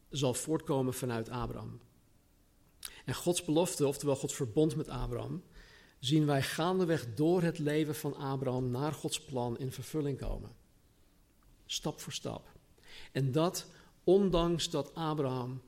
[0.08, 1.80] zal voortkomen vanuit Abraham.
[3.04, 5.42] En Gods belofte, oftewel Gods verbond met Abraham,
[5.98, 10.54] zien wij gaandeweg door het leven van Abraham naar Gods plan in vervulling komen.
[11.66, 12.52] Stap voor stap.
[13.12, 13.66] En dat
[14.04, 15.62] ondanks dat Abraham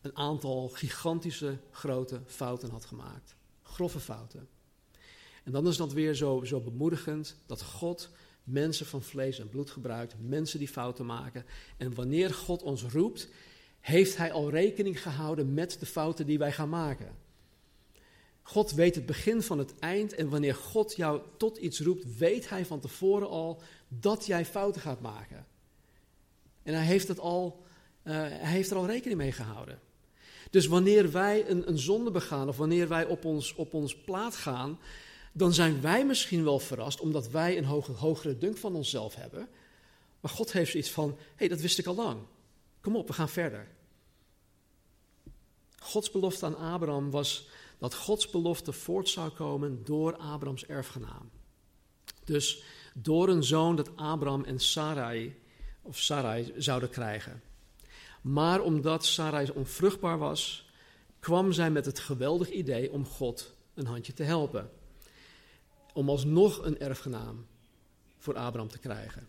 [0.00, 3.36] een aantal gigantische grote fouten had gemaakt.
[3.62, 4.48] Grove fouten.
[5.42, 8.10] En dan is dat weer zo, zo bemoedigend dat God
[8.44, 11.44] mensen van vlees en bloed gebruikt, mensen die fouten maken.
[11.76, 13.28] En wanneer God ons roept,
[13.80, 17.16] heeft Hij al rekening gehouden met de fouten die wij gaan maken.
[18.42, 22.48] God weet het begin van het eind en wanneer God jou tot iets roept, weet
[22.48, 25.46] Hij van tevoren al dat jij fouten gaat maken.
[26.62, 27.62] En hij heeft het al
[28.02, 29.78] hij heeft er al rekening mee gehouden.
[30.50, 34.36] Dus wanneer wij een, een zonde begaan of wanneer wij op ons, op ons plaat
[34.36, 34.78] gaan,
[35.32, 39.48] dan zijn wij misschien wel verrast omdat wij een hoge, hogere dunk van onszelf hebben.
[40.20, 42.20] Maar God heeft zoiets van: hé, hey, dat wist ik al lang.
[42.80, 43.68] Kom op, we gaan verder.
[45.78, 51.30] Gods belofte aan Abraham was dat Gods belofte voort zou komen door Abrahams erfgenaam.
[52.24, 52.62] Dus
[52.94, 55.40] door een zoon dat Abraham en Sarai,
[55.82, 57.42] of Sarai zouden krijgen.
[58.20, 60.70] Maar omdat Sarai onvruchtbaar was,
[61.18, 64.70] kwam zij met het geweldig idee om God een handje te helpen.
[65.92, 67.46] Om alsnog een erfgenaam
[68.18, 69.28] voor Abraham te krijgen.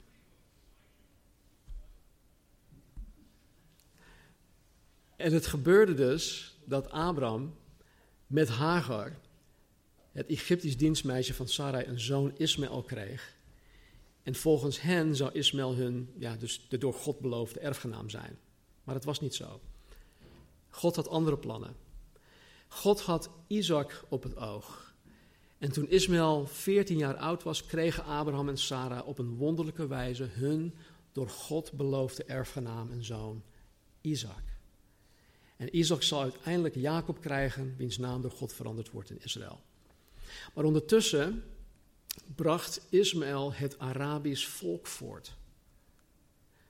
[5.15, 7.55] En het gebeurde dus dat Abraham
[8.27, 9.19] met Hagar,
[10.11, 13.35] het Egyptisch dienstmeisje van Sarai, een zoon Ismaël kreeg.
[14.23, 18.39] En volgens hen zou Ismaël hun, ja, dus de door God beloofde erfgenaam zijn.
[18.83, 19.61] Maar het was niet zo.
[20.69, 21.75] God had andere plannen.
[22.67, 24.92] God had Isaac op het oog.
[25.63, 30.23] En toen Ismaël 14 jaar oud was, kregen Abraham en Sarah op een wonderlijke wijze
[30.23, 30.73] hun
[31.11, 33.43] door God beloofde erfgenaam en zoon,
[34.01, 34.43] Isaac.
[35.57, 39.61] En Isaac zal uiteindelijk Jacob krijgen, wiens naam door God veranderd wordt in Israël.
[40.53, 41.43] Maar ondertussen
[42.35, 45.35] bracht Ismaël het Arabisch volk voort,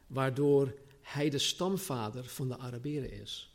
[0.07, 3.53] waardoor hij de stamvader van de Arabieren is.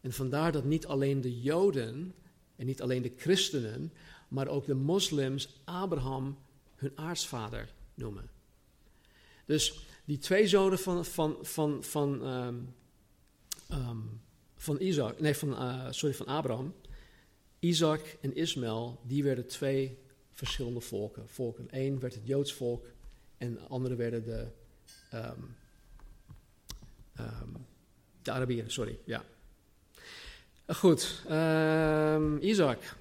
[0.00, 2.14] En vandaar dat niet alleen de Joden
[2.56, 3.92] en niet alleen de christenen,
[4.28, 6.38] maar ook de moslims Abraham
[6.74, 8.30] hun aartsvader noemen.
[9.44, 12.74] Dus die twee zonen van, van, van, van, um,
[13.70, 14.20] um,
[14.56, 16.74] van Isaac, nee, van, uh, sorry, van Abraham,
[17.58, 19.98] Isaac en Ismaël, die werden twee
[20.32, 21.28] verschillende volken.
[21.28, 21.68] volken.
[21.70, 22.86] Eén werd het Joods volk
[23.38, 24.46] en de andere werden de
[25.14, 25.56] Um,
[28.22, 29.24] de Arabieren, sorry, ja.
[30.66, 31.22] Goed,
[32.40, 32.96] Isaac.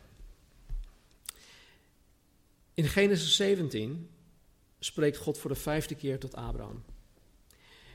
[2.75, 4.09] In Genesis 17
[4.79, 6.83] spreekt God voor de vijfde keer tot Abraham.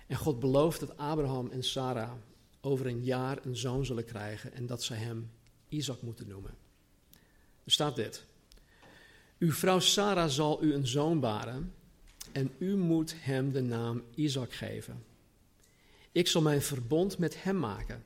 [0.06, 2.12] En God belooft dat Abraham en Sarah
[2.60, 5.30] over een jaar een zoon zullen krijgen en dat ze hem
[5.68, 6.54] Isaac moeten noemen.
[7.64, 8.24] Er staat dit.
[9.38, 11.74] Uw vrouw Sarah zal u een zoon baren
[12.32, 15.04] en u moet hem de naam Isaac geven.
[16.12, 18.04] Ik zal mijn verbond met hem maken,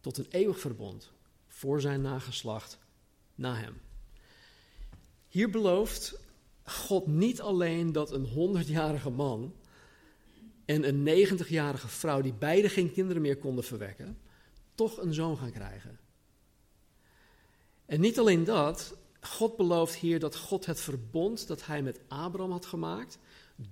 [0.00, 1.12] tot een eeuwig verbond,
[1.46, 2.78] voor zijn nageslacht
[3.34, 3.80] na hem.
[5.28, 6.18] Hier belooft
[6.64, 9.54] God niet alleen dat een honderdjarige man
[10.64, 14.18] en een negentigjarige vrouw, die beide geen kinderen meer konden verwekken,
[14.74, 15.98] toch een zoon gaan krijgen.
[17.86, 22.50] En niet alleen dat, God belooft hier dat God het verbond dat hij met Abraham
[22.50, 23.18] had gemaakt,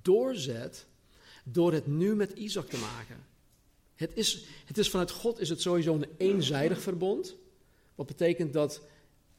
[0.03, 0.87] doorzet
[1.45, 3.25] door het nu met Isaac te maken.
[3.95, 7.37] Het is, het is vanuit God is het sowieso een eenzijdig verbond.
[7.95, 8.81] Wat betekent dat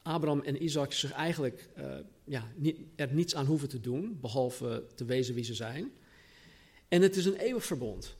[0.08, 4.86] Abraham en Isaac zich eigenlijk uh, ja, niet, er niets aan hoeven te doen, behalve
[4.96, 5.92] te wezen wie ze zijn.
[6.88, 8.16] En het is een eeuwig verbond.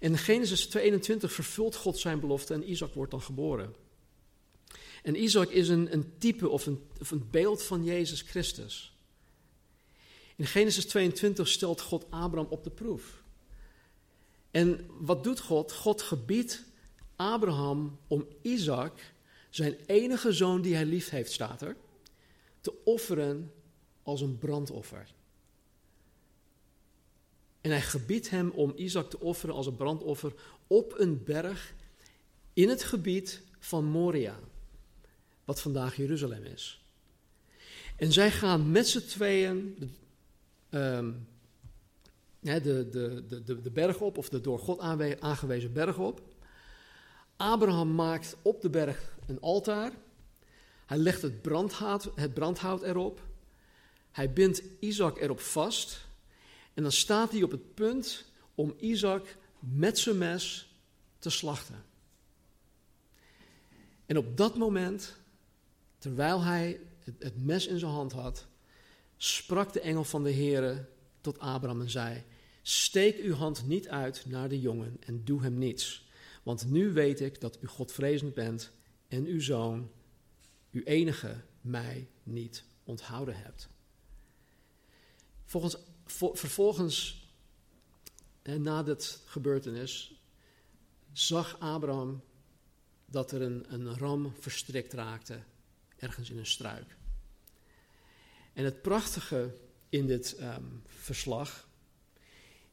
[0.00, 3.74] In Genesis 22 vervult God zijn belofte en Isaac wordt dan geboren.
[5.02, 8.96] En Isaac is een, een type of een, of een beeld van Jezus Christus.
[10.36, 13.22] In Genesis 22 stelt God Abraham op de proef.
[14.50, 15.72] En wat doet God?
[15.72, 16.62] God gebiedt
[17.16, 19.14] Abraham om Isaac,
[19.50, 21.76] zijn enige zoon die hij lief heeft, staat er,
[22.60, 23.52] te offeren
[24.02, 25.14] als een brandoffer.
[27.60, 30.32] En hij gebiedt hem om Isaac te offeren als een brandoffer
[30.66, 31.74] op een berg
[32.52, 34.38] in het gebied van Moria,
[35.44, 36.80] wat vandaag Jeruzalem is.
[37.96, 39.76] En zij gaan met z'n tweeën
[42.40, 44.80] de, de, de, de berg op, of de door God
[45.20, 46.22] aangewezen berg op.
[47.36, 49.92] Abraham maakt op de berg een altaar.
[50.86, 53.22] Hij legt het brandhout, het brandhout erop.
[54.12, 56.06] Hij bindt Isaac erop vast.
[56.74, 60.74] En dan staat hij op het punt om Isaac met zijn mes
[61.18, 61.84] te slachten.
[64.06, 65.16] En op dat moment,
[65.98, 66.80] terwijl hij
[67.18, 68.46] het, mes in zijn hand had,
[69.16, 70.88] sprak de engel van de Heere
[71.20, 72.24] tot Abraham en zei:
[72.62, 76.08] Steek uw hand niet uit naar de jongen en doe hem niets.
[76.42, 78.72] Want nu weet ik dat u Godvrezend bent
[79.08, 79.90] en uw zoon,
[80.70, 83.68] uw enige, mij niet onthouden hebt.
[85.44, 85.76] Volgens,
[86.32, 87.26] vervolgens,
[88.42, 90.20] na dit gebeurtenis,
[91.12, 92.22] zag Abraham
[93.06, 95.42] dat er een, een ram verstrikt raakte,
[95.96, 96.96] ergens in een struik.
[98.52, 99.54] En het prachtige
[99.88, 101.68] in dit um, verslag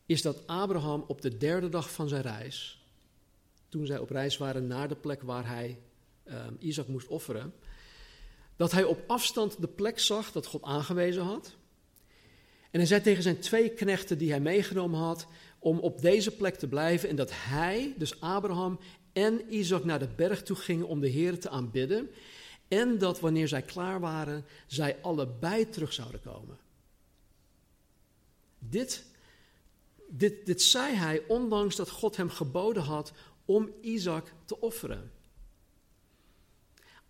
[0.06, 2.84] is dat Abraham op de derde dag van zijn reis
[3.70, 5.82] toen zij op reis waren naar de plek waar hij
[6.26, 7.54] um, Isaac moest offeren,
[8.56, 11.56] dat hij op afstand de plek zag dat God aangewezen had.
[12.72, 15.28] En hij zei tegen zijn twee knechten die hij meegenomen had,
[15.60, 18.80] om op deze plek te blijven en dat hij, dus Abraham
[19.14, 22.10] en Isaac naar de berg toe gingen om de Heer te aanbidden.
[22.68, 26.58] En dat wanneer zij klaar waren, zij allebei terug zouden komen.
[28.60, 29.06] Dit,
[30.10, 33.14] dit, dit zei hij ondanks dat God hem geboden had
[33.46, 35.12] om Isaac te offeren.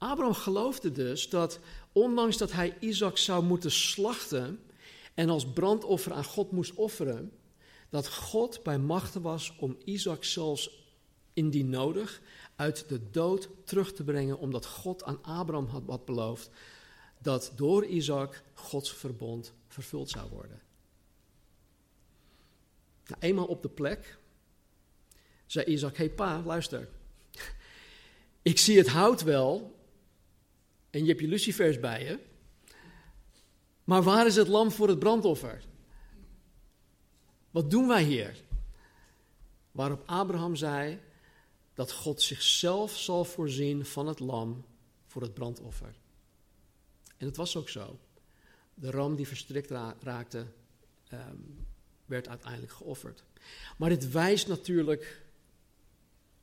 [0.04, 1.60] Abraham geloofde dus dat
[1.92, 4.60] ondanks dat hij Isaac zou moeten slachten
[5.14, 7.32] en als brandoffer aan God moest offeren,
[7.90, 10.82] dat God bij machten was om Isaac zelfs
[11.34, 12.22] indien nodig
[12.56, 16.50] uit de dood terug te brengen, omdat God aan Abraham had, beloofd
[17.20, 20.62] dat door Isaac Gods verbond vervuld zou worden.
[23.08, 24.18] Nou, eenmaal op de plek
[25.46, 26.90] zei Isaac, hey pa, luister.
[28.42, 29.82] Ik zie het hout wel
[30.94, 32.20] en je hebt je lucifers bij je.
[33.84, 35.64] Maar waar is het lam voor het brandoffer?
[37.52, 38.44] Wat doen wij hier?
[39.72, 41.00] Waarop Abraham zei
[41.74, 44.66] dat God zichzelf zal voorzien van het lam
[45.08, 45.96] voor het brandoffer.
[47.18, 48.00] En het was ook zo.
[48.74, 50.46] De ram die verstrikt raakte,
[51.08, 51.38] ehm,
[52.06, 53.24] werd uiteindelijk geofferd.
[53.78, 55.26] Maar dit wijst natuurlijk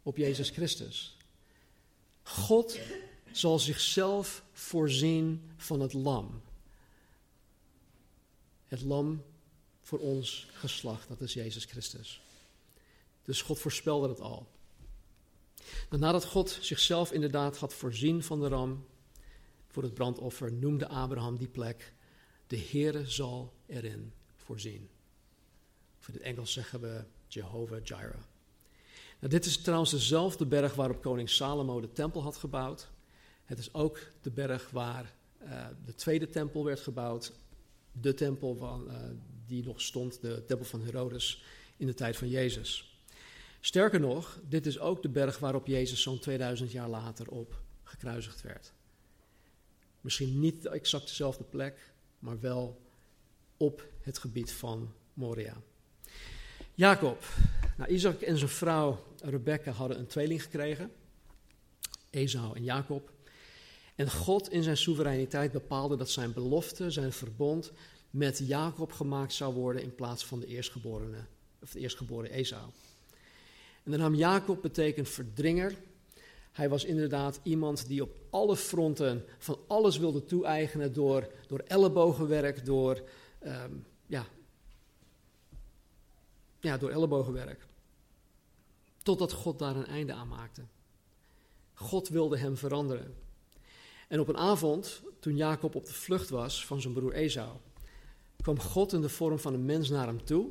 [0.03, 1.17] op Jezus Christus.
[2.23, 2.79] God
[3.33, 6.43] zal zichzelf voorzien van het lam.
[8.67, 9.23] Het lam
[9.83, 12.23] voor ons geslacht, dat is Jezus Christus.
[13.23, 14.47] Dus God voorspelde het al.
[15.89, 18.87] nadat God zichzelf inderdaad had voorzien van de ram
[19.69, 21.93] voor het brandoffer, noemde Abraham die plek:
[22.47, 24.89] De Heere zal erin voorzien.
[26.07, 28.21] In het Engels zeggen we Jehovah Jireh.
[29.19, 32.89] Nou, dit is trouwens dezelfde berg waarop koning Salomo de tempel had gebouwd.
[33.51, 37.33] Het is ook de berg waar uh, de tweede tempel werd gebouwd.
[37.93, 38.97] De tempel van, uh,
[39.47, 41.45] die nog stond, de tempel van Herodes,
[41.77, 43.01] in de tijd van Jezus.
[43.61, 48.43] Sterker nog, dit is ook de berg waarop Jezus zo'n 2000 jaar later op gekruisigd
[48.43, 48.73] werd.
[50.01, 52.81] Misschien niet exact dezelfde plek, maar wel
[53.57, 55.57] op het gebied van Moria.
[56.75, 57.25] Jacob.
[57.77, 60.93] Nou, Isaac en zijn vrouw Rebecca hadden een tweeling gekregen.
[62.11, 63.19] Esau en Jacob.
[64.01, 67.73] En God in zijn soevereiniteit bepaalde dat zijn belofte, zijn verbond
[68.11, 71.25] met Jacob gemaakt zou worden in plaats van de eerstgeborene,
[71.63, 72.71] of de eerstgeboren Esau.
[73.83, 75.77] En de naam Jacob betekent verdringer.
[76.53, 82.65] Hij was inderdaad iemand die op alle fronten van alles wilde toe-eigenen door, door ellebogenwerk,
[82.65, 83.03] door,
[83.47, 84.27] um, ja,
[86.61, 87.67] ja, door ellebogenwerk.
[89.03, 90.63] Totdat God daar een einde aan maakte.
[91.75, 93.29] God wilde hem veranderen.
[94.11, 97.57] En op een avond, toen Jacob op de vlucht was van zijn broer Esau,
[98.43, 100.51] kwam God in de vorm van een mens naar hem toe.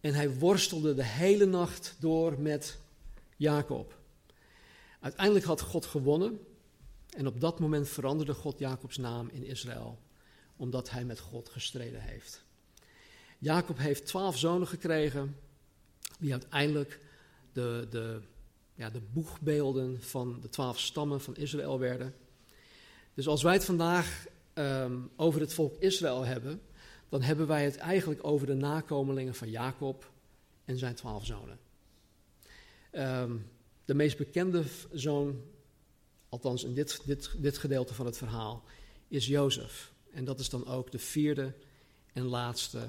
[0.00, 2.78] En hij worstelde de hele nacht door met
[3.36, 3.98] Jacob.
[5.00, 6.40] Uiteindelijk had God gewonnen.
[7.16, 9.98] En op dat moment veranderde God Jacobs naam in Israël,
[10.56, 12.44] omdat hij met God gestreden heeft.
[13.38, 15.36] Jacob heeft twaalf zonen gekregen,
[16.18, 17.00] die uiteindelijk
[17.52, 18.20] de, de,
[18.74, 22.14] ja, de boegbeelden van de twaalf stammen van Israël werden.
[23.16, 26.60] Dus als wij het vandaag um, over het volk Israël hebben,
[27.08, 30.10] dan hebben wij het eigenlijk over de nakomelingen van Jacob
[30.64, 31.58] en zijn twaalf zonen.
[32.92, 33.50] Um,
[33.84, 35.42] de meest bekende zoon,
[36.28, 38.64] althans in dit, dit, dit gedeelte van het verhaal,
[39.08, 39.92] is Jozef.
[40.10, 41.52] En dat is dan ook de vierde
[42.12, 42.88] en laatste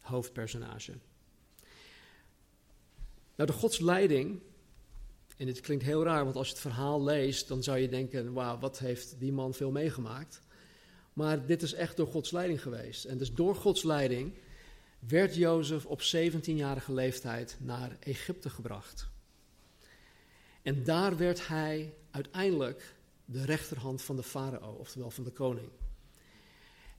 [0.00, 0.92] hoofdpersonage.
[3.34, 4.40] Nou, de godsleiding,
[5.36, 8.32] en dit klinkt heel raar, want als je het verhaal leest, dan zou je denken,
[8.32, 10.40] wauw, wat heeft die man veel meegemaakt.
[11.12, 13.04] Maar dit is echt door Gods leiding geweest.
[13.04, 14.34] En dus door Gods leiding
[14.98, 19.08] werd Jozef op 17-jarige leeftijd naar Egypte gebracht.
[20.62, 25.68] En daar werd hij uiteindelijk de rechterhand van de farao, oftewel van de koning.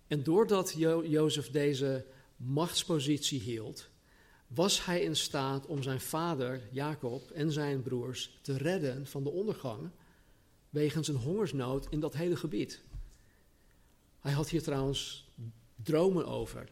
[0.08, 3.90] En doordat jo Jozef deze machtspositie hield,
[4.48, 9.30] was hij in staat om zijn vader Jacob en zijn broers te redden van de
[9.30, 9.90] ondergang
[10.70, 12.82] wegens een hongersnood in dat hele gebied.
[14.20, 15.30] Hij had hier trouwens
[15.76, 16.70] dromen over.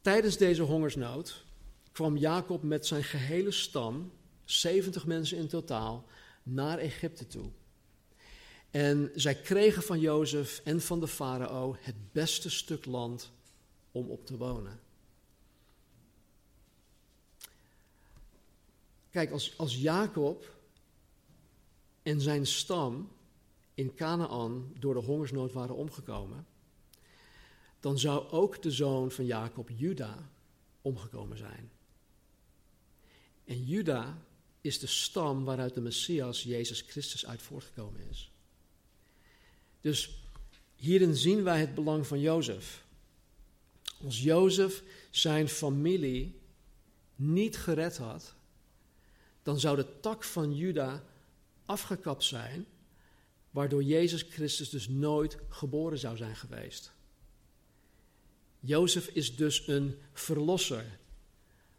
[0.00, 1.44] Tijdens deze hongersnood
[1.92, 4.12] kwam Jacob met zijn gehele stam,
[4.44, 6.06] 70 mensen in totaal,
[6.42, 7.50] naar Egypte toe.
[8.70, 13.32] En zij kregen van Jozef en van de farao het beste stuk land
[13.90, 14.80] om op te wonen.
[19.12, 20.56] Kijk, als, als Jacob
[22.02, 23.08] en zijn stam
[23.74, 26.46] in Canaan door de hongersnood waren omgekomen,
[27.80, 30.30] dan zou ook de zoon van Jacob, Juda,
[30.82, 31.70] omgekomen zijn.
[33.44, 34.22] En Juda
[34.60, 38.30] is de stam waaruit de Messias, Jezus Christus, uit voortgekomen is.
[39.80, 40.24] Dus
[40.74, 42.84] hierin zien wij het belang van Jozef.
[44.04, 46.40] Als Jozef zijn familie
[47.14, 48.34] niet gered had,
[49.42, 51.04] dan zou de tak van Juda
[51.64, 52.66] afgekapt zijn,
[53.50, 56.92] waardoor Jezus Christus dus nooit geboren zou zijn geweest.
[58.60, 60.98] Jozef is dus een verlosser,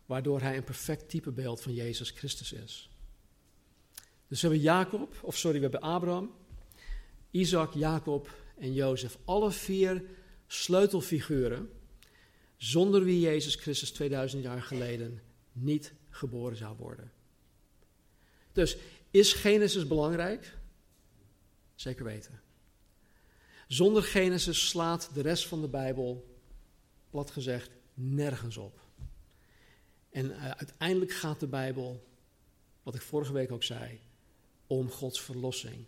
[0.05, 2.89] waardoor hij een perfect typebeeld van Jezus Christus is.
[4.27, 6.31] Dus we hebben Jacob, of sorry, we hebben Abraham,
[7.31, 9.17] Isaac, Jacob en Jozef.
[9.25, 10.03] Alle vier
[10.47, 11.69] sleutelfiguren,
[12.57, 17.11] zonder wie Jezus Christus 2000 jaar geleden niet geboren zou worden.
[18.53, 18.77] Dus
[19.11, 20.57] is Genesis belangrijk?
[21.75, 22.41] Zeker weten.
[23.67, 26.37] Zonder Genesis slaat de rest van de Bijbel,
[27.09, 28.79] plat gezegd, nergens op.
[30.09, 32.07] En uh, uiteindelijk gaat de Bijbel,
[32.83, 33.99] wat ik vorige week ook zei,
[34.67, 35.85] om Gods verlossing.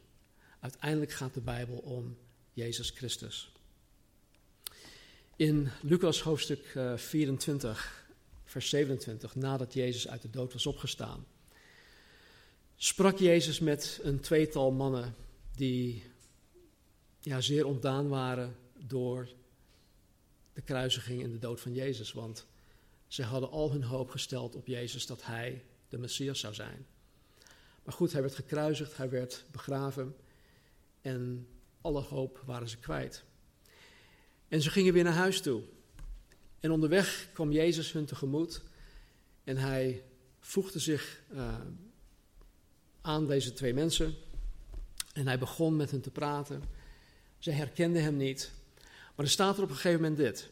[0.60, 2.18] Uiteindelijk gaat de Bijbel om
[2.54, 3.54] Jezus Christus.
[5.36, 8.08] In Lucas hoofdstuk uh, eh, 24,
[8.44, 11.26] vers 27, nadat Jezus uit de dood was opgestaan,
[12.76, 15.16] sprak Jezus met een tweetal mannen
[15.56, 16.04] die
[17.20, 19.30] ja, zeer ontdaan waren door
[20.54, 22.12] de kruisiging en de dood van Jezus.
[22.12, 22.46] Want
[23.08, 26.86] ze hadden al hun hoop gesteld op Jezus dat hij de Messias zou zijn.
[27.84, 30.16] Maar goed, hij werd gekruisigd, hij werd begraven
[31.02, 31.48] en
[31.82, 33.24] alle hoop waren ze kwijt.
[34.48, 35.64] En ze gingen weer naar huis toe.
[36.60, 38.62] En onderweg kwam Jezus hun tegemoet
[39.44, 40.04] en hij
[40.40, 41.56] voegde zich uh,
[43.06, 44.16] aan deze twee mensen.
[45.14, 46.64] En hij begon met hen te praten.
[47.40, 48.52] Zij herkenden hem niet.
[49.16, 50.50] Maar er staat er op een gegeven moment dit.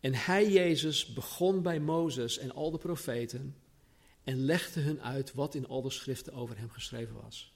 [0.00, 3.56] En hij, Jezus, begon bij Mozes en al de profeten
[4.24, 7.52] en legde hun uit wat in al de schriften over hem geschreven was.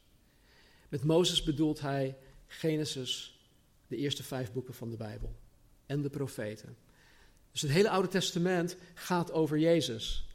[0.89, 2.16] Met Mozes bedoelt hij
[2.47, 3.41] Genesis,
[3.87, 5.35] de eerste vijf boeken van de Bijbel
[5.87, 6.76] en de profeten.
[7.51, 10.26] Dus het hele Oude Testament gaat over Jezus.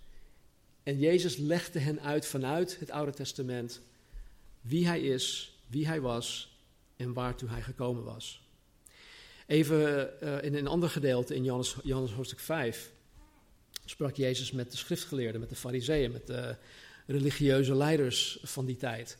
[0.83, 3.81] En Jezus legde hen uit vanuit het Oude Testament
[4.61, 6.55] wie hij is, wie hij was
[6.95, 8.41] en waartoe hij gekomen was.
[9.45, 12.91] Even uh, in een ander gedeelte in Johannes, Johannes hoofdstuk 5
[13.85, 16.55] sprak Jezus met de schriftgeleerden, met de fariseeën, met de
[17.05, 19.17] religieuze leiders van die tijd.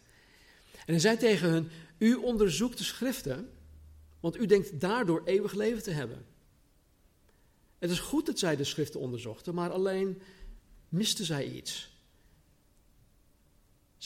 [0.72, 3.50] En hij zei tegen hen, u onderzoekt de schriften,
[4.20, 6.26] want u denkt daardoor eeuwig leven te hebben.
[7.80, 10.22] Het is goed dat zij de schriften onderzochten, maar alleen
[10.90, 11.97] misten zij iets.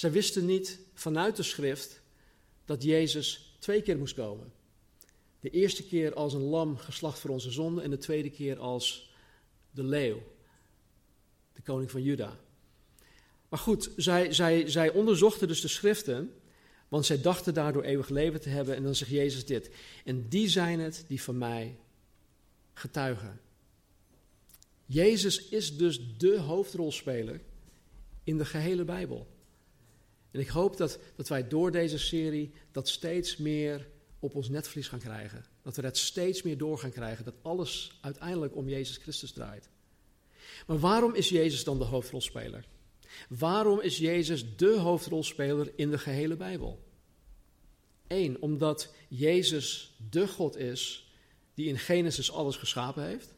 [0.01, 2.01] Zij wisten niet vanuit de schrift
[2.65, 4.53] dat Jezus twee keer moest komen.
[5.39, 9.13] De eerste keer als een lam geslacht voor onze zonde en de tweede keer als
[9.71, 10.21] de leeuw,
[11.53, 12.39] de koning van Juda.
[13.49, 16.33] Maar goed, zij, zij, zij onderzochten dus de schriften,
[16.87, 18.75] want zij dachten daardoor eeuwig leven te hebben.
[18.75, 19.71] En dan zegt Jezus dit.
[20.05, 21.77] En die zijn het die van mij
[22.73, 23.41] getuigen.
[24.85, 27.41] Jezus is dus de hoofdrolspeler
[28.23, 29.39] in de gehele Bijbel.
[30.31, 33.87] En ik hoop dat, dat wij door deze serie dat steeds meer
[34.19, 35.45] op ons netvlies gaan krijgen.
[35.61, 37.25] Dat we dat steeds meer door gaan krijgen.
[37.25, 39.69] Dat alles uiteindelijk om Jezus Christus draait.
[40.67, 42.65] Maar waarom is Jezus dan de hoofdrolspeler?
[43.29, 46.83] Waarom is Jezus de hoofdrolspeler in de gehele Bijbel?
[48.07, 51.11] Eén, omdat Jezus de God is
[51.53, 53.33] die in Genesis alles geschapen heeft.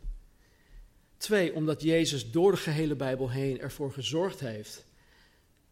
[1.18, 4.86] Twee, omdat Jezus door de gehele Bijbel heen ervoor gezorgd heeft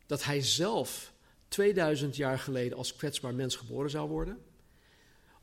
[0.05, 1.10] dat hij zelf
[1.51, 4.43] 2000 jaar geleden als kwetsbaar mens geboren zou worden.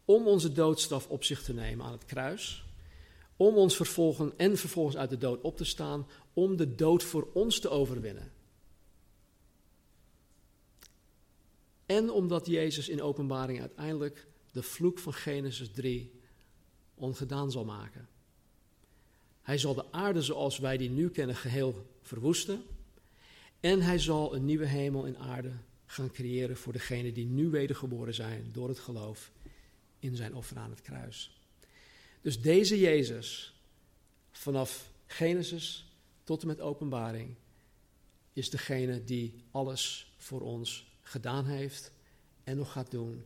[0.04, 2.64] Om onze doodstraf op zich te nemen aan het kruis.
[3.36, 6.06] Om ons vervolgen en vervolgens uit de dood op te staan.
[6.32, 8.32] Om de dood voor ons te overwinnen.
[11.86, 16.20] En omdat Jezus in openbaring uiteindelijk de vloek van Genesis 3
[16.94, 18.08] ongedaan zal maken.
[19.42, 22.62] Hij zal de aarde zoals wij die nu kennen geheel verwoesten.
[23.60, 25.52] En hij zal een nieuwe hemel en aarde
[25.90, 29.32] gaan creëren voor degenen die nu wedergeboren zijn door het geloof
[29.98, 31.40] in zijn offer aan het kruis.
[32.20, 33.60] Dus deze Jezus,
[34.30, 35.92] vanaf Genesis
[36.24, 37.34] tot en met Openbaring,
[38.32, 41.92] is degene die alles voor ons gedaan heeft
[42.44, 43.24] en nog gaat doen.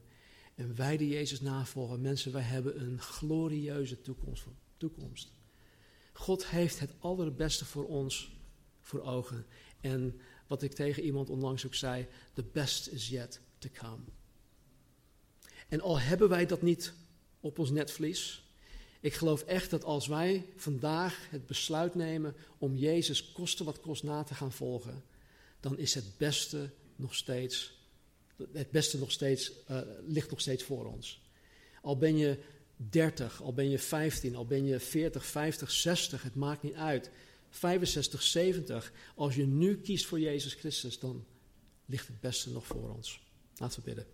[0.55, 4.47] En wij die Jezus navolgen, mensen, wij hebben een glorieuze toekomst.
[4.77, 5.33] toekomst.
[6.13, 8.33] God heeft het allerbeste voor ons
[8.81, 9.47] voor ogen.
[9.81, 10.21] En
[10.53, 14.03] wat ik tegen iemand onlangs ook zei: the best is yet to come.
[15.69, 16.93] En al hebben wij dat niet
[17.41, 18.45] op ons netvlies,
[19.01, 24.03] ik geloof echt dat als wij vandaag het besluit nemen om Jezus koste wat kost
[24.03, 25.05] na te gaan volgen,
[25.61, 27.75] dan is het beste nog steeds,
[28.53, 31.21] het beste nog steeds, uh, ligt nog steeds voor ons.
[31.83, 32.39] Al ben je
[32.77, 37.11] 30, al ben je 15, al ben je 40, 50, 60, het maakt niet uit.
[37.55, 41.25] 65, 70, als je nu kiest voor Jezus Christus, dan
[41.87, 43.21] ligt het beste nog voor ons.
[43.57, 44.07] Laten we bidden.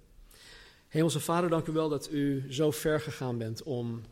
[0.88, 4.02] Hemelse Vader, dank u wel dat u zo ver gegaan bent om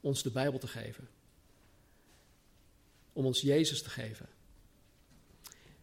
[0.00, 1.08] ons de Bijbel te geven.
[3.12, 4.28] Om ons Jezus te geven.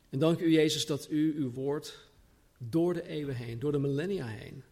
[0.10, 2.10] En dank u, Jezus, dat u uw woord
[2.58, 4.64] door de eeuwen heen, door de millennia heen,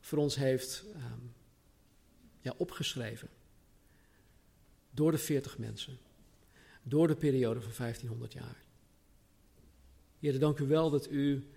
[0.00, 1.34] voor ons heeft um,
[2.40, 3.28] ja, opgeschreven.
[4.90, 5.98] Door de 40 mensen.
[6.86, 8.62] Door de periode van 1500 jaar.
[10.18, 11.48] Heer, dank u wel dat u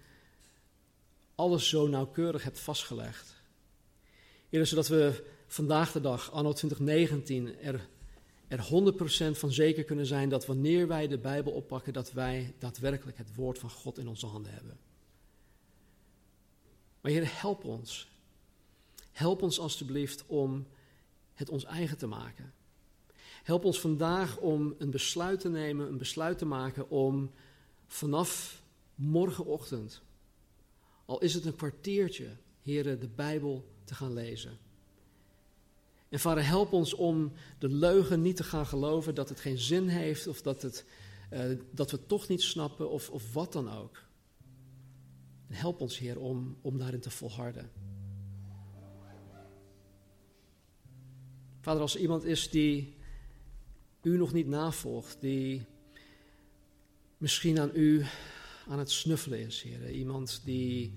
[1.35, 3.35] alles zo nauwkeurig hebt vastgelegd.
[4.49, 7.87] Heer, zodat we vandaag de dag, anno 2019, er,
[8.47, 8.67] er
[9.33, 13.35] 100% van zeker kunnen zijn dat wanneer wij de Bijbel oppakken, dat wij daadwerkelijk het
[13.35, 14.79] woord van God in onze handen hebben.
[17.01, 18.07] Maar Heer, help ons.
[19.11, 20.67] Help ons alstublieft om
[21.33, 22.53] het ons eigen te maken.
[23.47, 27.31] Help ons vandaag om een besluit te nemen, een besluit te maken om
[27.85, 28.61] vanaf
[28.95, 30.01] morgenochtend,
[31.05, 32.27] al is het een kwartiertje,
[32.61, 34.57] heren, de Bijbel te gaan lezen.
[36.09, 39.87] En vader, help ons om de leugen niet te gaan geloven dat het geen zin
[39.87, 40.85] heeft of dat, het,
[41.33, 44.03] uh, dat we toch niet snappen of, of wat dan ook.
[45.47, 47.71] En help ons, Heer, om, om daarin te volharden.
[51.61, 52.95] Vader, als er iemand is die
[54.01, 55.65] u nog niet navolgt, die
[57.17, 58.05] misschien aan u
[58.67, 59.91] aan het snuffelen is, Heer.
[59.91, 60.93] Iemand die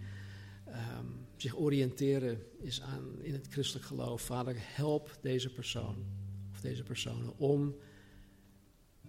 [0.68, 4.22] um, zich oriënteren is aan, in het christelijk geloof.
[4.22, 6.05] Vader, help deze persoon
[6.53, 7.76] of deze personen om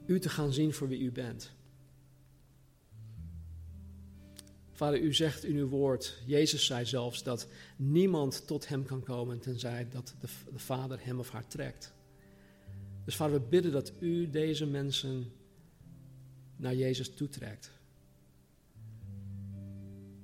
[0.05, 1.51] u te gaan zien voor wie u bent.
[4.71, 9.39] Vader, u zegt in uw woord, Jezus zei zelfs dat niemand tot hem kan komen
[9.39, 11.93] tenzij dat de, de Vader hem of haar trekt.
[13.06, 15.32] Dus vader, we bidden dat u deze mensen
[16.56, 17.72] naar Jezus toetrekt.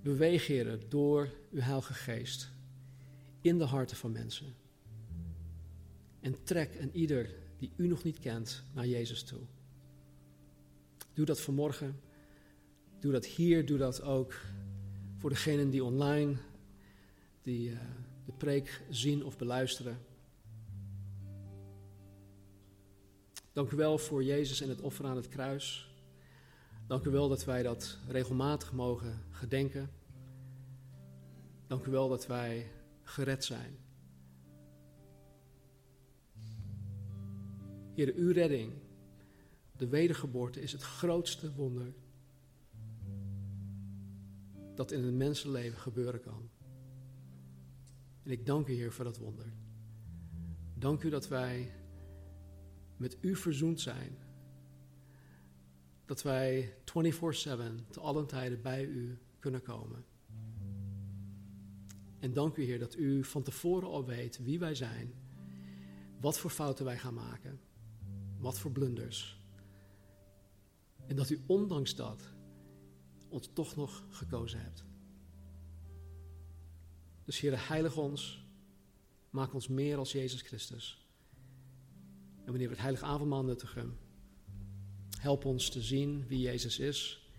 [0.02, 2.52] Beweeg, Heer, door uw Heilige Geest
[3.42, 4.54] in de harten van mensen.
[6.20, 9.40] En trek een ieder die u nog niet kent naar Jezus toe.
[11.14, 12.00] Doe dat vanmorgen.
[13.00, 13.66] Doe dat hier.
[13.66, 14.42] Doe dat ook
[15.18, 16.38] voor degenen die online
[17.42, 17.80] die, uh,
[18.26, 19.98] de preek zien of beluisteren.
[23.58, 25.96] Dank u wel voor Jezus en het offer aan het kruis.
[26.88, 29.90] Dank u wel dat wij dat regelmatig mogen gedenken.
[31.68, 32.72] Dank u wel dat wij
[33.04, 33.78] gered zijn.
[37.94, 38.74] Heer, uw redding,
[39.78, 41.94] de wedergeboorte, is het grootste wonder
[44.76, 46.50] dat in een mensenleven gebeuren kan.
[48.24, 49.54] En ik dank u, Heer, voor dat wonder.
[50.74, 51.72] Dank u dat wij
[52.98, 54.18] met u verzoend zijn.
[56.06, 60.06] Dat wij 24/7 te allen tijden bij u kunnen komen.
[62.20, 65.14] En dank u, Heer, dat u van tevoren al weet wie wij zijn,
[66.20, 67.60] wat voor fouten wij gaan maken,
[68.38, 69.42] wat voor blunders.
[71.08, 72.34] En dat u ondanks dat
[73.28, 74.86] ons toch nog gekozen hebt.
[77.24, 78.46] Dus Heer, heilig ons,
[79.30, 81.07] maak ons meer als Jezus Christus.
[82.48, 83.98] En wanneer we het heilige avondmaal nuttigen,
[85.20, 87.30] help ons te zien wie Jezus is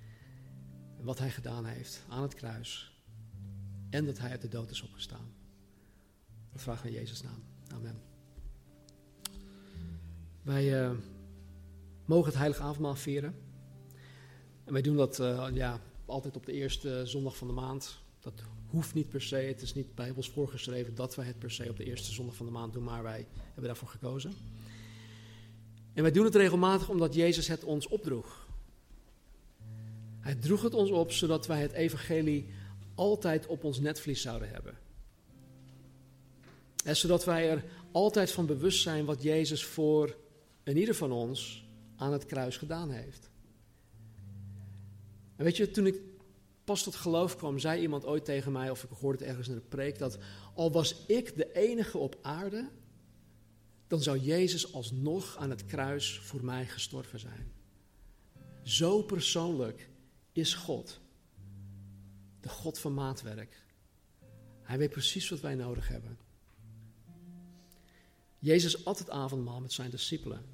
[0.98, 2.92] en wat Hij gedaan heeft aan het kruis
[3.90, 5.32] en dat Hij uit de dood is opgestaan.
[6.52, 7.42] Dat vragen in Jezus' naam.
[7.74, 8.02] Amen.
[10.42, 10.96] Wij uh,
[12.04, 13.34] mogen het heilige avondmaal vieren.
[14.64, 17.98] En wij doen dat uh, ja, altijd op de eerste zondag van de maand.
[18.20, 21.70] Dat hoeft niet per se, het is niet bijbels voorgeschreven dat wij het per se
[21.70, 24.32] op de eerste zondag van de maand doen, maar wij hebben daarvoor gekozen.
[25.98, 28.46] En wij doen het regelmatig omdat Jezus het ons opdroeg.
[30.20, 32.46] Hij droeg het ons op zodat wij het evangelie
[32.94, 34.78] altijd op ons netvlies zouden hebben.
[36.84, 40.16] En zodat wij er altijd van bewust zijn wat Jezus voor
[40.64, 43.30] een ieder van ons aan het kruis gedaan heeft.
[45.36, 46.00] En weet je, toen ik
[46.64, 49.54] pas tot geloof kwam, zei iemand ooit tegen mij, of ik hoorde het ergens in
[49.54, 50.18] de preek, dat
[50.54, 52.68] al was ik de enige op aarde
[53.88, 57.52] dan zou Jezus alsnog aan het kruis voor mij gestorven zijn.
[58.62, 59.88] Zo persoonlijk
[60.32, 61.00] is God.
[62.40, 63.62] De God van maatwerk.
[64.62, 66.18] Hij weet precies wat wij nodig hebben.
[68.38, 70.44] Jezus at het avondmaal met zijn discipelen.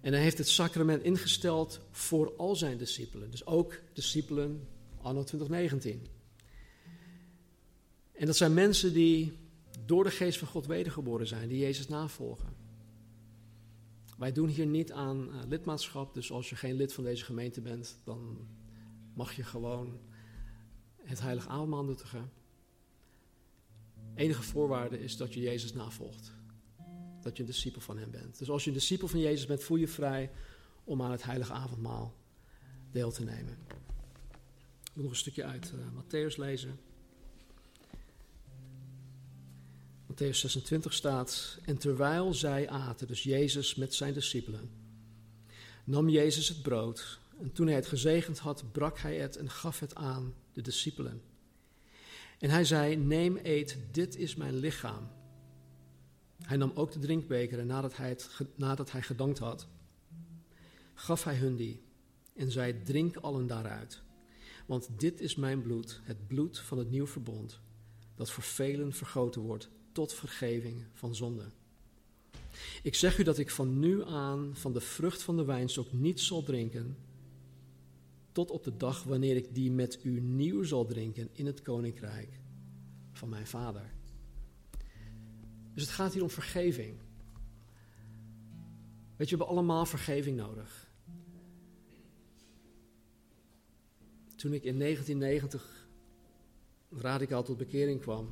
[0.00, 3.30] En hij heeft het sacrament ingesteld voor al zijn discipelen.
[3.30, 4.68] Dus ook discipelen
[5.00, 6.06] anno 2019.
[8.12, 9.41] En dat zijn mensen die
[9.86, 12.56] door de geest van God wedergeboren zijn, die Jezus navolgen.
[14.18, 17.60] Wij doen hier niet aan uh, lidmaatschap, dus als je geen lid van deze gemeente
[17.60, 18.48] bent, dan
[19.14, 19.98] mag je gewoon
[21.04, 22.30] het heilige avondmaal nuttigen.
[24.14, 26.32] Enige voorwaarde is dat je Jezus navolgt.
[27.20, 28.38] Dat je een discipel van hem bent.
[28.38, 30.30] Dus als je een discipel van Jezus bent, voel je vrij
[30.84, 32.14] om aan het heilige avondmaal
[32.90, 33.58] deel te nemen.
[34.82, 36.78] Ik wil nog een stukje uit uh, Matthäus lezen.
[40.12, 44.70] Matthäus 26 staat, en terwijl zij aten, dus Jezus met zijn discipelen,
[45.84, 49.80] nam Jezus het brood en toen hij het gezegend had, brak hij het en gaf
[49.80, 51.22] het aan de discipelen.
[52.38, 55.08] En hij zei, neem, eet, dit is mijn lichaam.
[56.42, 59.66] Hij nam ook de drinkbeker en nadat hij, het, nadat hij gedankt had,
[60.94, 61.82] gaf hij hun die
[62.34, 64.02] en zei, drink allen daaruit.
[64.66, 67.60] Want dit is mijn bloed, het bloed van het nieuw verbond,
[68.14, 71.44] dat voor velen vergoten wordt tot vergeving van zonde.
[72.82, 76.20] Ik zeg u dat ik van nu aan van de vrucht van de wijnstok niet
[76.20, 76.96] zal drinken,
[78.32, 82.40] tot op de dag wanneer ik die met u nieuw zal drinken in het koninkrijk
[83.12, 83.92] van mijn Vader.
[85.74, 86.98] Dus het gaat hier om vergeving.
[89.16, 90.90] Weet je, we hebben allemaal vergeving nodig.
[94.36, 95.86] Toen ik in 1990
[96.90, 98.28] radicaal tot bekering kwam,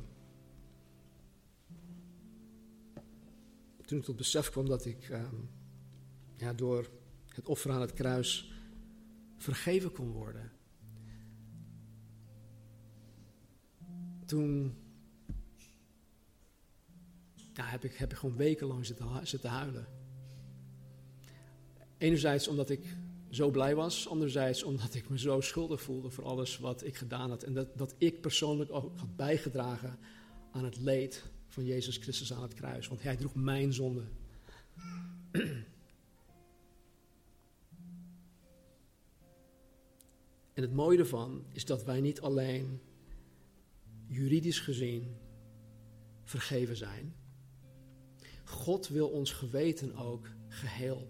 [3.91, 5.35] toen ik tot besef kwam dat ik ehm,
[6.35, 6.89] ja, door
[7.27, 8.51] het offer aan het kruis
[9.37, 10.51] vergeven kon worden.
[14.25, 14.75] Toen
[17.53, 19.87] heb, ik, heb ik gewoon wekenlang zitten, zitten huilen.
[21.97, 22.97] Enerzijds omdat ik
[23.29, 27.29] zo blij was, anderzijds omdat ik me zo schuldig voelde voor alles wat ik gedaan
[27.29, 27.43] had.
[27.43, 29.99] En dat, dat ik persoonlijk ook had bijgedragen
[30.51, 34.03] aan het leed van Jezus Christus aan het kruis, want hij droeg mijn zonde.
[40.53, 42.81] En het mooie ervan is dat wij niet alleen
[44.07, 45.15] juridisch gezien
[46.23, 47.15] vergeven zijn.
[48.43, 51.07] God wil ons geweten ook geheel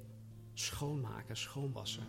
[0.53, 2.05] schoonmaken, schoonwassen.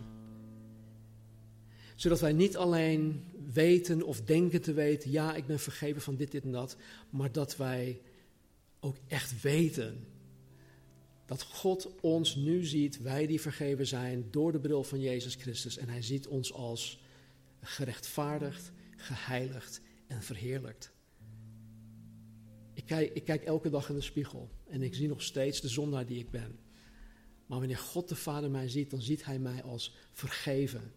[1.95, 3.23] Zodat wij niet alleen
[3.53, 6.77] weten of denken te weten, ja, ik ben vergeven van dit, dit en dat,
[7.09, 8.01] maar dat wij
[8.83, 10.07] ook echt weten
[11.25, 15.77] dat God ons nu ziet, wij die vergeven zijn, door de bril van Jezus Christus.
[15.77, 17.01] En hij ziet ons als
[17.61, 20.91] gerechtvaardigd, geheiligd en verheerlijkt.
[22.73, 25.67] Ik kijk, ik kijk elke dag in de spiegel en ik zie nog steeds de
[25.67, 26.59] zondaar die ik ben.
[27.45, 30.93] Maar wanneer God de Vader mij ziet, dan ziet Hij mij als vergeven.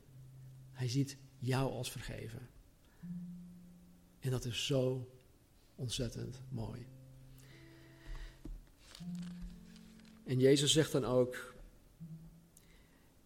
[0.72, 2.48] Hij ziet jou als vergeven.
[4.18, 5.10] En dat is zo
[5.74, 6.86] ontzettend mooi.
[10.24, 11.54] En Jezus zegt dan ook: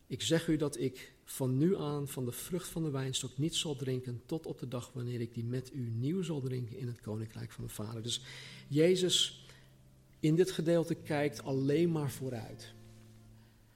[0.07, 3.55] Ik zeg u dat ik van nu aan van de vrucht van de wijnstok niet
[3.55, 6.87] zal drinken tot op de dag wanneer ik die met u nieuw zal drinken in
[6.87, 8.03] het koninkrijk van de Vader.
[8.03, 8.23] Dus
[8.69, 9.47] Jezus
[10.21, 12.75] in dit gedeelte kijkt alleen maar vooruit.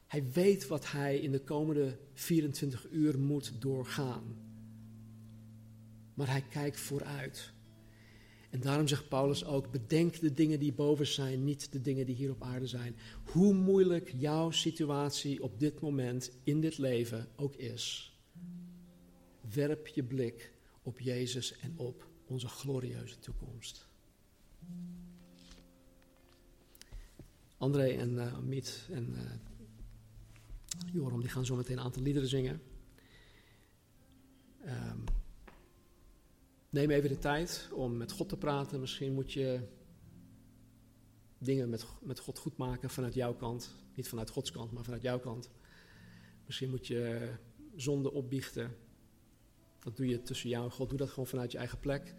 [0.06, 4.36] Hij weet wat hij in de komende 24 uur moet doorgaan.
[6.14, 7.53] Maar hij kijkt vooruit.
[8.54, 12.14] En daarom zegt Paulus ook: bedenk de dingen die boven zijn, niet de dingen die
[12.14, 12.96] hier op aarde zijn.
[13.24, 18.16] Hoe moeilijk jouw situatie op dit moment in dit leven ook is.
[19.54, 20.52] Werp je blik
[20.82, 23.88] op Jezus en op onze glorieuze toekomst.
[27.56, 29.30] André en uh, Amit en uh,
[30.92, 32.62] Joram die gaan zo meteen een aantal liederen zingen.
[34.66, 35.04] Um,
[36.74, 38.80] Neem even de tijd om met God te praten.
[38.80, 39.60] Misschien moet je
[41.38, 43.74] dingen met, met God goed maken vanuit jouw kant.
[43.94, 45.50] Niet vanuit Gods kant, maar vanuit jouw kant.
[46.46, 47.30] Misschien moet je
[47.76, 48.76] zonde opbiechten.
[49.78, 50.88] Dat doe je tussen jou en God.
[50.88, 52.14] Doe dat gewoon vanuit je eigen plek.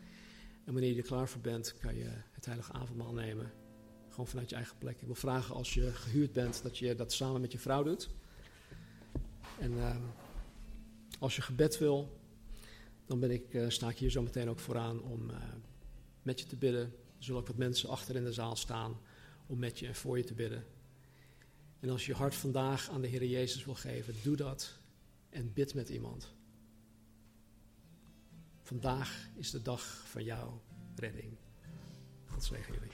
[0.66, 3.52] En wanneer je er klaar voor bent, kan je het heilige avondmaal nemen.
[4.10, 5.00] Gewoon vanuit je eigen plek.
[5.02, 8.10] Ik wil vragen als je gehuurd bent, dat je dat samen met je vrouw doet.
[9.60, 9.96] En uh,
[11.20, 12.24] als je gebed wil,
[13.06, 15.36] dan ben ik, uh, sta ik hier zo meteen ook vooraan om uh,
[16.22, 16.82] met je te bidden.
[17.18, 18.98] Er zullen ook wat mensen achter in de zaal staan
[19.48, 20.66] om met je en voor je te bidden.
[21.80, 24.78] En als je je hart vandaag aan de Heer Jezus wil geven, doe dat
[25.30, 26.34] en bid met iemand.
[28.62, 30.62] Vandaag is de dag van jouw
[30.96, 31.38] redding.
[32.26, 32.94] God zegen jullie.